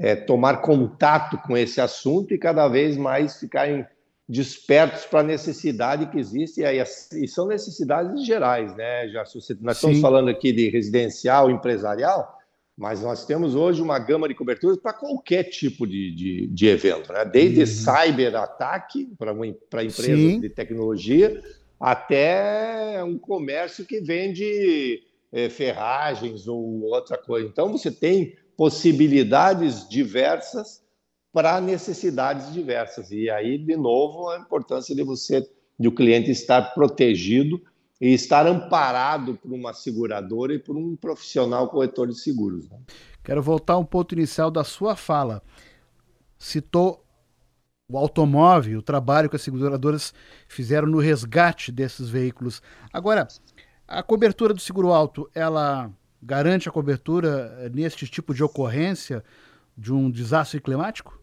é, 0.00 0.16
tomar 0.16 0.62
contato 0.62 1.36
com 1.46 1.54
esse 1.54 1.78
assunto 1.78 2.32
e 2.32 2.38
cada 2.38 2.66
vez 2.66 2.96
mais 2.96 3.38
ficarem 3.38 3.86
despertos 4.26 5.04
para 5.04 5.20
a 5.20 5.24
necessidade 5.24 6.06
que 6.06 6.18
existe, 6.18 6.60
e, 6.60 6.64
aí, 6.64 6.82
são 7.28 7.46
necessidades 7.46 8.24
gerais, 8.24 8.74
né? 8.76 9.08
Já, 9.08 9.24
nós 9.60 9.76
estamos 9.76 9.96
Sim. 9.96 10.00
falando 10.00 10.30
aqui 10.30 10.52
de 10.52 10.70
residencial, 10.70 11.50
empresarial, 11.50 12.38
mas 12.78 13.02
nós 13.02 13.26
temos 13.26 13.54
hoje 13.54 13.82
uma 13.82 13.98
gama 13.98 14.26
de 14.26 14.34
coberturas 14.34 14.78
para 14.78 14.94
qualquer 14.94 15.44
tipo 15.44 15.86
de, 15.86 16.14
de, 16.14 16.46
de, 16.46 16.66
evento, 16.66 17.12
né? 17.12 17.24
desde 17.26 17.60
uhum. 17.60 17.66
cyber-ataque 17.66 19.12
para 19.18 19.32
empresas 19.82 20.04
Sim. 20.06 20.40
de 20.40 20.48
tecnologia 20.48 21.42
até 21.78 23.02
um 23.04 23.18
comércio 23.18 23.84
que 23.84 24.00
vende 24.00 25.02
é, 25.32 25.50
ferragens 25.50 26.46
ou 26.46 26.84
outra 26.84 27.18
coisa. 27.18 27.46
Então, 27.46 27.70
você 27.70 27.90
tem 27.90 28.34
possibilidades 28.60 29.88
diversas 29.88 30.82
para 31.32 31.62
necessidades 31.62 32.52
diversas. 32.52 33.10
E 33.10 33.30
aí, 33.30 33.56
de 33.56 33.74
novo, 33.74 34.28
a 34.28 34.36
importância 34.36 34.94
de 34.94 35.02
você, 35.02 35.48
de 35.78 35.88
o 35.88 35.94
cliente 35.94 36.30
estar 36.30 36.74
protegido 36.74 37.58
e 37.98 38.12
estar 38.12 38.46
amparado 38.46 39.34
por 39.34 39.50
uma 39.50 39.72
seguradora 39.72 40.52
e 40.52 40.58
por 40.58 40.76
um 40.76 40.94
profissional 40.94 41.70
corretor 41.70 42.06
de 42.08 42.20
seguros. 42.20 42.68
Né? 42.68 42.76
Quero 43.24 43.42
voltar 43.42 43.78
um 43.78 43.84
ponto 43.84 44.14
inicial 44.14 44.50
da 44.50 44.62
sua 44.62 44.94
fala. 44.94 45.42
Citou 46.38 47.02
o 47.88 47.96
automóvel, 47.96 48.80
o 48.80 48.82
trabalho 48.82 49.30
que 49.30 49.36
as 49.36 49.42
seguradoras 49.42 50.12
fizeram 50.46 50.86
no 50.86 50.98
resgate 50.98 51.72
desses 51.72 52.10
veículos. 52.10 52.60
Agora, 52.92 53.26
a 53.88 54.02
cobertura 54.02 54.52
do 54.52 54.60
seguro 54.60 54.92
alto, 54.92 55.30
ela 55.34 55.90
garante 56.22 56.68
a 56.68 56.72
cobertura 56.72 57.70
neste 57.72 58.06
tipo 58.06 58.34
de 58.34 58.42
ocorrência 58.42 59.24
de 59.76 59.92
um 59.92 60.10
desastre 60.10 60.60
climático? 60.60 61.18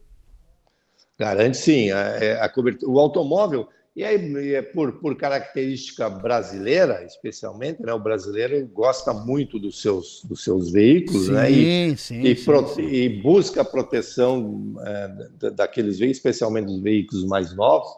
Garante 1.18 1.56
sim. 1.56 1.90
A, 1.90 1.98
é, 1.98 2.40
a 2.40 2.48
cobertura, 2.48 2.90
o 2.90 2.98
automóvel, 2.98 3.68
e 3.98 4.04
aí, 4.04 4.54
é 4.54 4.62
por, 4.62 5.00
por 5.00 5.16
característica 5.16 6.08
brasileira, 6.08 7.02
especialmente, 7.04 7.82
né? 7.82 7.92
o 7.92 7.98
brasileiro 7.98 8.64
gosta 8.68 9.12
muito 9.12 9.58
dos 9.58 9.82
seus, 9.82 10.22
dos 10.24 10.44
seus 10.44 10.70
veículos 10.70 11.26
sim, 11.26 11.32
né? 11.32 11.50
e, 11.50 11.96
sim, 11.96 12.22
e, 12.22 12.36
sim. 12.36 12.82
e 12.82 13.08
busca 13.20 13.62
a 13.62 13.64
proteção 13.64 14.76
é, 14.86 15.50
daqueles 15.50 15.98
veículos, 15.98 16.18
especialmente 16.18 16.66
dos 16.66 16.80
veículos 16.80 17.24
mais 17.24 17.52
novos. 17.56 17.88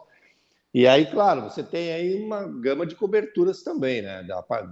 E 0.73 0.87
aí, 0.87 1.05
claro, 1.05 1.43
você 1.43 1.61
tem 1.61 1.91
aí 1.91 2.23
uma 2.23 2.47
gama 2.47 2.85
de 2.85 2.95
coberturas 2.95 3.61
também, 3.61 4.01
né? 4.01 4.25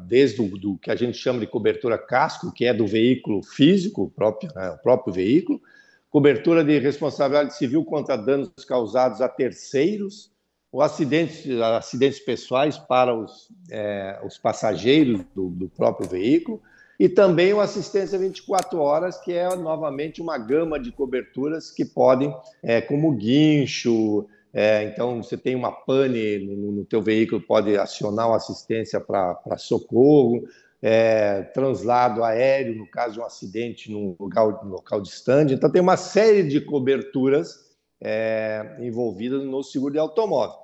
Desde 0.07 0.41
o 0.41 0.57
do 0.57 0.77
que 0.77 0.89
a 0.89 0.95
gente 0.95 1.17
chama 1.17 1.41
de 1.41 1.47
cobertura 1.47 1.97
casco, 1.97 2.53
que 2.53 2.65
é 2.65 2.73
do 2.73 2.87
veículo 2.87 3.43
físico, 3.43 4.09
próprio, 4.15 4.49
né? 4.55 4.69
o 4.69 4.77
próprio 4.77 5.13
veículo, 5.13 5.61
cobertura 6.09 6.63
de 6.63 6.79
responsabilidade 6.79 7.53
civil 7.55 7.83
contra 7.83 8.15
danos 8.15 8.49
causados 8.65 9.19
a 9.19 9.27
terceiros, 9.27 10.31
ou 10.71 10.81
acidentes, 10.81 11.49
acidentes 11.59 12.19
pessoais 12.19 12.77
para 12.77 13.13
os, 13.13 13.49
é, 13.69 14.19
os 14.23 14.37
passageiros 14.37 15.21
do, 15.35 15.49
do, 15.49 15.67
próprio 15.67 16.07
veículo, 16.07 16.61
e 16.99 17.09
também 17.09 17.53
o 17.53 17.59
assistência 17.59 18.19
24 18.19 18.79
horas, 18.79 19.19
que 19.19 19.33
é 19.33 19.53
novamente 19.55 20.21
uma 20.21 20.37
gama 20.37 20.79
de 20.79 20.91
coberturas 20.91 21.71
que 21.71 21.83
podem, 21.83 22.33
é, 22.61 22.79
como 22.81 23.11
guincho, 23.13 24.27
é, 24.53 24.83
então 24.83 25.21
você 25.21 25.37
tem 25.37 25.55
uma 25.55 25.71
pane 25.71 26.39
no, 26.39 26.71
no 26.71 26.85
teu 26.85 27.01
veículo, 27.01 27.41
pode 27.41 27.77
acionar 27.77 28.29
o 28.29 28.33
assistência 28.33 28.99
para 28.99 29.57
socorro, 29.57 30.43
é, 30.81 31.43
translado 31.53 32.23
aéreo, 32.23 32.75
no 32.75 32.87
caso 32.87 33.15
de 33.15 33.19
um 33.19 33.25
acidente 33.25 33.91
num 33.91 34.15
local, 34.19 34.65
local 34.65 35.01
distante. 35.01 35.53
Então, 35.53 35.69
tem 35.69 35.81
uma 35.81 35.97
série 35.97 36.43
de 36.43 36.61
coberturas 36.61 37.69
é, 38.01 38.77
envolvidas 38.79 39.43
no 39.43 39.61
seguro 39.61 39.93
de 39.93 39.99
automóvel. 39.99 40.57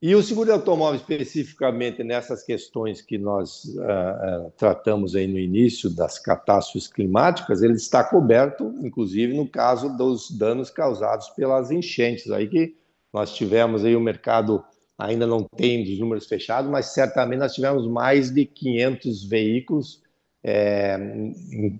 E 0.00 0.14
o 0.14 0.22
seguro 0.22 0.46
de 0.46 0.52
automóvel, 0.52 1.00
especificamente 1.00 2.04
nessas 2.04 2.44
questões 2.44 3.02
que 3.02 3.18
nós 3.18 3.64
uh, 3.64 4.48
tratamos 4.56 5.16
aí 5.16 5.26
no 5.26 5.40
início 5.40 5.90
das 5.90 6.20
catástrofes 6.20 6.86
climáticas, 6.86 7.62
ele 7.62 7.74
está 7.74 8.04
coberto, 8.04 8.72
inclusive 8.80 9.36
no 9.36 9.48
caso 9.48 9.88
dos 9.96 10.30
danos 10.30 10.70
causados 10.70 11.30
pelas 11.30 11.72
enchentes, 11.72 12.30
aí 12.30 12.46
que 12.46 12.76
nós 13.12 13.34
tivemos 13.34 13.84
aí 13.84 13.96
o 13.96 14.00
mercado 14.00 14.64
ainda 14.98 15.26
não 15.26 15.44
tem 15.44 15.84
dos 15.84 15.98
números 15.98 16.26
fechados, 16.26 16.70
mas 16.70 16.86
certamente 16.86 17.38
nós 17.38 17.54
tivemos 17.54 17.86
mais 17.86 18.30
de 18.30 18.44
500 18.44 19.24
veículos 19.24 20.02
é, 20.42 20.98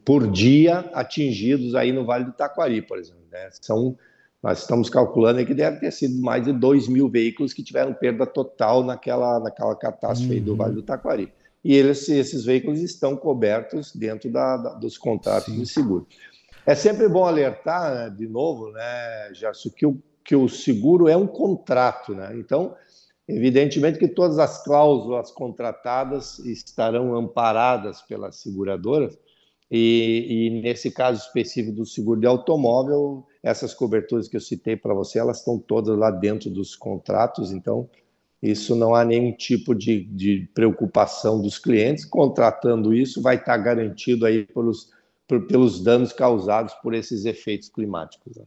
por 0.04 0.30
dia 0.30 0.78
atingidos 0.92 1.74
aí 1.74 1.92
no 1.92 2.04
Vale 2.04 2.24
do 2.24 2.32
Taquari, 2.32 2.80
por 2.80 2.98
exemplo. 2.98 3.22
Né? 3.30 3.48
São, 3.60 3.96
nós 4.42 4.60
estamos 4.60 4.88
calculando 4.88 5.44
que 5.44 5.54
deve 5.54 5.80
ter 5.80 5.90
sido 5.90 6.20
mais 6.20 6.44
de 6.44 6.52
2 6.52 6.88
mil 6.88 7.08
veículos 7.08 7.52
que 7.52 7.62
tiveram 7.62 7.92
perda 7.92 8.24
total 8.24 8.84
naquela, 8.84 9.40
naquela 9.40 9.74
catástrofe 9.74 10.38
uhum. 10.38 10.44
do 10.44 10.56
Vale 10.56 10.74
do 10.74 10.82
Taquari. 10.82 11.32
E 11.64 11.74
eles, 11.74 12.08
esses 12.08 12.44
veículos 12.44 12.80
estão 12.80 13.16
cobertos 13.16 13.92
dentro 13.94 14.30
da, 14.30 14.56
da, 14.56 14.74
dos 14.74 14.96
contratos 14.96 15.52
Sim. 15.52 15.60
de 15.60 15.66
seguro. 15.66 16.06
É 16.64 16.74
sempre 16.74 17.08
bom 17.08 17.24
alertar, 17.24 17.94
né, 17.94 18.14
de 18.16 18.28
novo, 18.28 18.70
né, 18.70 19.30
Gerson, 19.34 19.70
que 19.70 19.86
o, 19.86 20.00
que 20.28 20.36
o 20.36 20.48
seguro 20.48 21.08
é 21.08 21.16
um 21.16 21.26
contrato. 21.26 22.14
Né? 22.14 22.36
Então, 22.36 22.76
Evidentemente 23.28 23.98
que 23.98 24.08
todas 24.08 24.38
as 24.38 24.64
cláusulas 24.64 25.30
contratadas 25.30 26.38
estarão 26.38 27.14
amparadas 27.14 28.00
pelas 28.00 28.36
seguradoras, 28.36 29.18
e, 29.70 30.26
e, 30.30 30.62
nesse 30.62 30.90
caso 30.90 31.20
específico 31.20 31.76
do 31.76 31.84
seguro 31.84 32.18
de 32.18 32.26
automóvel, 32.26 33.26
essas 33.42 33.74
coberturas 33.74 34.26
que 34.26 34.36
eu 34.38 34.40
citei 34.40 34.76
para 34.76 34.94
você, 34.94 35.18
elas 35.18 35.40
estão 35.40 35.58
todas 35.58 35.94
lá 35.98 36.10
dentro 36.10 36.48
dos 36.48 36.74
contratos, 36.74 37.52
então 37.52 37.86
isso 38.42 38.74
não 38.74 38.94
há 38.94 39.04
nenhum 39.04 39.30
tipo 39.32 39.74
de, 39.74 40.04
de 40.04 40.48
preocupação 40.54 41.42
dos 41.42 41.58
clientes. 41.58 42.06
Contratando 42.06 42.94
isso, 42.94 43.20
vai 43.20 43.36
estar 43.36 43.58
garantido 43.58 44.24
aí 44.24 44.46
pelos, 44.46 44.90
por, 45.26 45.46
pelos 45.46 45.84
danos 45.84 46.14
causados 46.14 46.72
por 46.76 46.94
esses 46.94 47.26
efeitos 47.26 47.68
climáticos. 47.68 48.38
Né? 48.38 48.44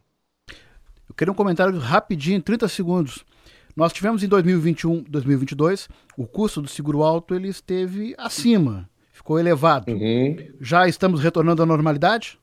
Eu 1.11 1.13
queria 1.13 1.31
um 1.33 1.35
comentário 1.35 1.77
rapidinho, 1.77 2.41
30 2.41 2.69
segundos. 2.69 3.25
Nós 3.75 3.91
tivemos 3.91 4.23
em 4.23 4.29
2021, 4.29 5.03
2022, 5.03 5.89
o 6.17 6.25
custo 6.25 6.61
do 6.61 6.69
seguro 6.69 7.03
alto 7.03 7.35
ele 7.35 7.49
esteve 7.49 8.15
acima, 8.17 8.89
ficou 9.11 9.37
elevado. 9.37 9.91
Uhum. 9.91 10.37
Já 10.61 10.87
estamos 10.87 11.19
retornando 11.21 11.61
à 11.61 11.65
normalidade? 11.65 12.39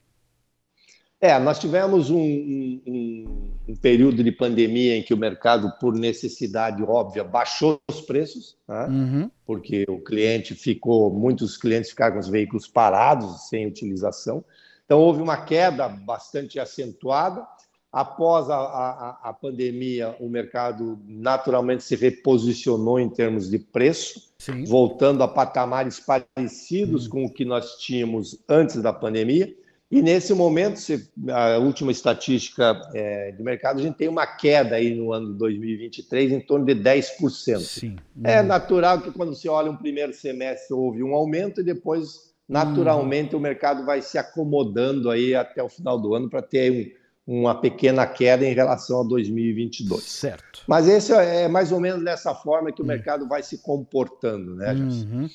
É, 1.18 1.38
nós 1.38 1.58
tivemos 1.58 2.10
um, 2.10 2.20
um, 2.20 3.50
um, 3.68 3.76
período 3.76 4.22
de 4.22 4.30
pandemia 4.30 4.98
em 4.98 5.02
que 5.02 5.14
o 5.14 5.16
mercado, 5.16 5.72
por 5.80 5.94
necessidade 5.94 6.82
óbvia, 6.82 7.24
baixou 7.24 7.80
os 7.90 8.02
preços, 8.02 8.54
né? 8.68 8.86
uhum. 8.86 9.30
porque 9.46 9.86
o 9.88 9.98
cliente 9.98 10.54
ficou, 10.54 11.10
muitos 11.10 11.56
clientes 11.56 11.88
ficaram 11.88 12.16
com 12.16 12.20
os 12.20 12.28
veículos 12.28 12.68
parados, 12.68 13.48
sem 13.48 13.66
utilização. 13.66 14.44
Então, 14.84 15.00
houve 15.00 15.22
uma 15.22 15.38
queda 15.38 15.88
bastante 15.88 16.60
acentuada. 16.60 17.46
Após 17.90 18.50
a, 18.50 18.56
a, 18.56 19.18
a, 19.30 19.32
pandemia, 19.32 20.14
o 20.20 20.28
mercado 20.28 20.98
naturalmente 21.06 21.82
se 21.82 21.96
reposicionou 21.96 23.00
em 23.00 23.08
termos 23.08 23.48
de 23.48 23.58
preço, 23.58 24.30
Sim. 24.38 24.64
voltando 24.64 25.22
a 25.22 25.28
patamares 25.28 25.98
parecidos 25.98 27.06
hum. 27.06 27.10
com 27.10 27.24
o 27.24 27.32
que 27.32 27.46
nós 27.46 27.78
tínhamos 27.78 28.38
antes 28.46 28.82
da 28.82 28.92
pandemia. 28.92 29.54
E 29.90 30.02
nesse 30.02 30.34
momento, 30.34 30.78
a 31.32 31.56
última 31.56 31.90
estatística 31.90 32.78
é, 32.92 33.32
de 33.32 33.42
mercado, 33.42 33.80
a 33.80 33.82
gente 33.82 33.96
tem 33.96 34.06
uma 34.06 34.26
queda 34.26 34.76
aí 34.76 34.94
no 34.94 35.14
ano 35.14 35.32
2023 35.32 36.32
em 36.32 36.40
torno 36.40 36.66
de 36.66 36.74
10%. 36.74 37.58
Sim. 37.60 37.96
É 38.22 38.42
hum. 38.42 38.46
natural 38.46 39.00
que 39.00 39.10
quando 39.10 39.34
você 39.34 39.48
olha 39.48 39.70
um 39.70 39.76
primeiro 39.76 40.12
semestre 40.12 40.74
houve 40.74 41.02
um 41.02 41.14
aumento 41.14 41.62
e 41.62 41.64
depois, 41.64 42.34
naturalmente, 42.46 43.34
hum. 43.34 43.38
o 43.38 43.40
mercado 43.40 43.86
vai 43.86 44.02
se 44.02 44.18
acomodando 44.18 45.08
aí 45.10 45.34
até 45.34 45.62
o 45.62 45.70
final 45.70 45.98
do 45.98 46.14
ano 46.14 46.28
para 46.28 46.42
ter 46.42 46.70
um 46.70 46.97
uma 47.28 47.54
pequena 47.54 48.06
queda 48.06 48.46
em 48.46 48.54
relação 48.54 49.02
a 49.02 49.04
2022. 49.04 50.02
Certo. 50.02 50.62
Mas 50.66 50.88
esse 50.88 51.12
é 51.12 51.46
mais 51.46 51.70
ou 51.70 51.78
menos 51.78 52.02
dessa 52.02 52.34
forma 52.34 52.72
que 52.72 52.80
o 52.80 52.84
hum. 52.84 52.88
mercado 52.88 53.28
vai 53.28 53.42
se 53.42 53.58
comportando, 53.58 54.54
né, 54.54 54.72
uhum. 54.72 55.28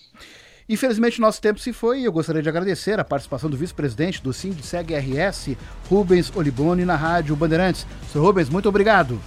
Infelizmente, 0.67 1.19
nosso 1.19 1.41
tempo 1.41 1.59
se 1.59 1.73
foi 1.73 1.99
e 1.99 2.05
eu 2.05 2.11
gostaria 2.11 2.41
de 2.41 2.47
agradecer 2.47 2.97
a 2.97 3.03
participação 3.03 3.49
do 3.49 3.57
vice-presidente 3.57 4.23
do 4.23 4.31
Sindseg 4.31 4.95
RS, 4.95 5.57
Rubens 5.89 6.31
Oliboni, 6.33 6.85
na 6.85 6.95
Rádio 6.95 7.35
Bandeirantes. 7.35 7.85
Sr. 8.11 8.19
Rubens, 8.19 8.49
muito 8.49 8.69
obrigado. 8.69 9.19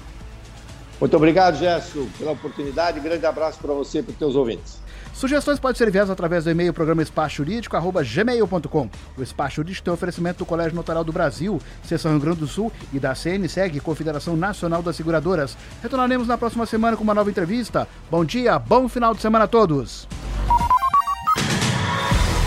Muito 0.99 1.15
obrigado, 1.15 1.59
Gerson, 1.59 2.09
pela 2.19 2.33
oportunidade. 2.33 3.01
Grande 3.01 3.27
abraço 3.27 3.59
para 3.59 3.75
você 3.75 3.99
e 3.99 4.03
para 4.03 4.13
os 4.13 4.19
teus 4.19 4.35
ouvintes. 4.35 4.81
Sugestões 5.17 5.59
podem 5.59 5.79
ser 5.79 5.89
enviadas 5.89 6.11
através 6.11 6.45
do 6.45 6.51
e-mail 6.51 6.75
programa 6.75 7.03
espaçojurídico.gmail.com. 7.03 8.91
O 9.17 9.23
Espaço 9.23 9.57
Jurídico 9.57 9.87
tem 9.87 9.95
oferecimento 9.95 10.41
do 10.41 10.45
Colégio 10.45 10.77
Notarial 10.77 11.03
do 11.03 11.11
Brasil, 11.11 11.59
Seção 11.83 12.13
Rio 12.13 12.21
Grande 12.21 12.41
do 12.41 12.47
Sul 12.47 12.71
e 12.93 12.99
da 12.99 13.15
CNSEG, 13.15 13.81
Confederação 13.81 14.37
Nacional 14.37 14.83
das 14.83 14.95
Seguradoras. 14.95 15.57
Retornaremos 15.83 16.29
na 16.29 16.37
próxima 16.37 16.67
semana 16.67 16.99
com 16.99 17.03
uma 17.03 17.15
nova 17.15 17.31
entrevista. 17.31 17.89
Bom 18.11 18.27
dia, 18.27 18.59
bom 18.59 18.91
final 18.91 19.15
de 19.15 19.23
semana 19.23 19.47
a 19.47 19.49
todos. 19.49 20.07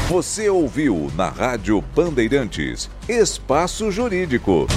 Você 0.07 0.47
ouviu 0.47 1.11
na 1.15 1.29
Rádio 1.29 1.81
Bandeirantes 1.95 2.87
Espaço 3.07 3.89
Jurídico. 3.89 4.67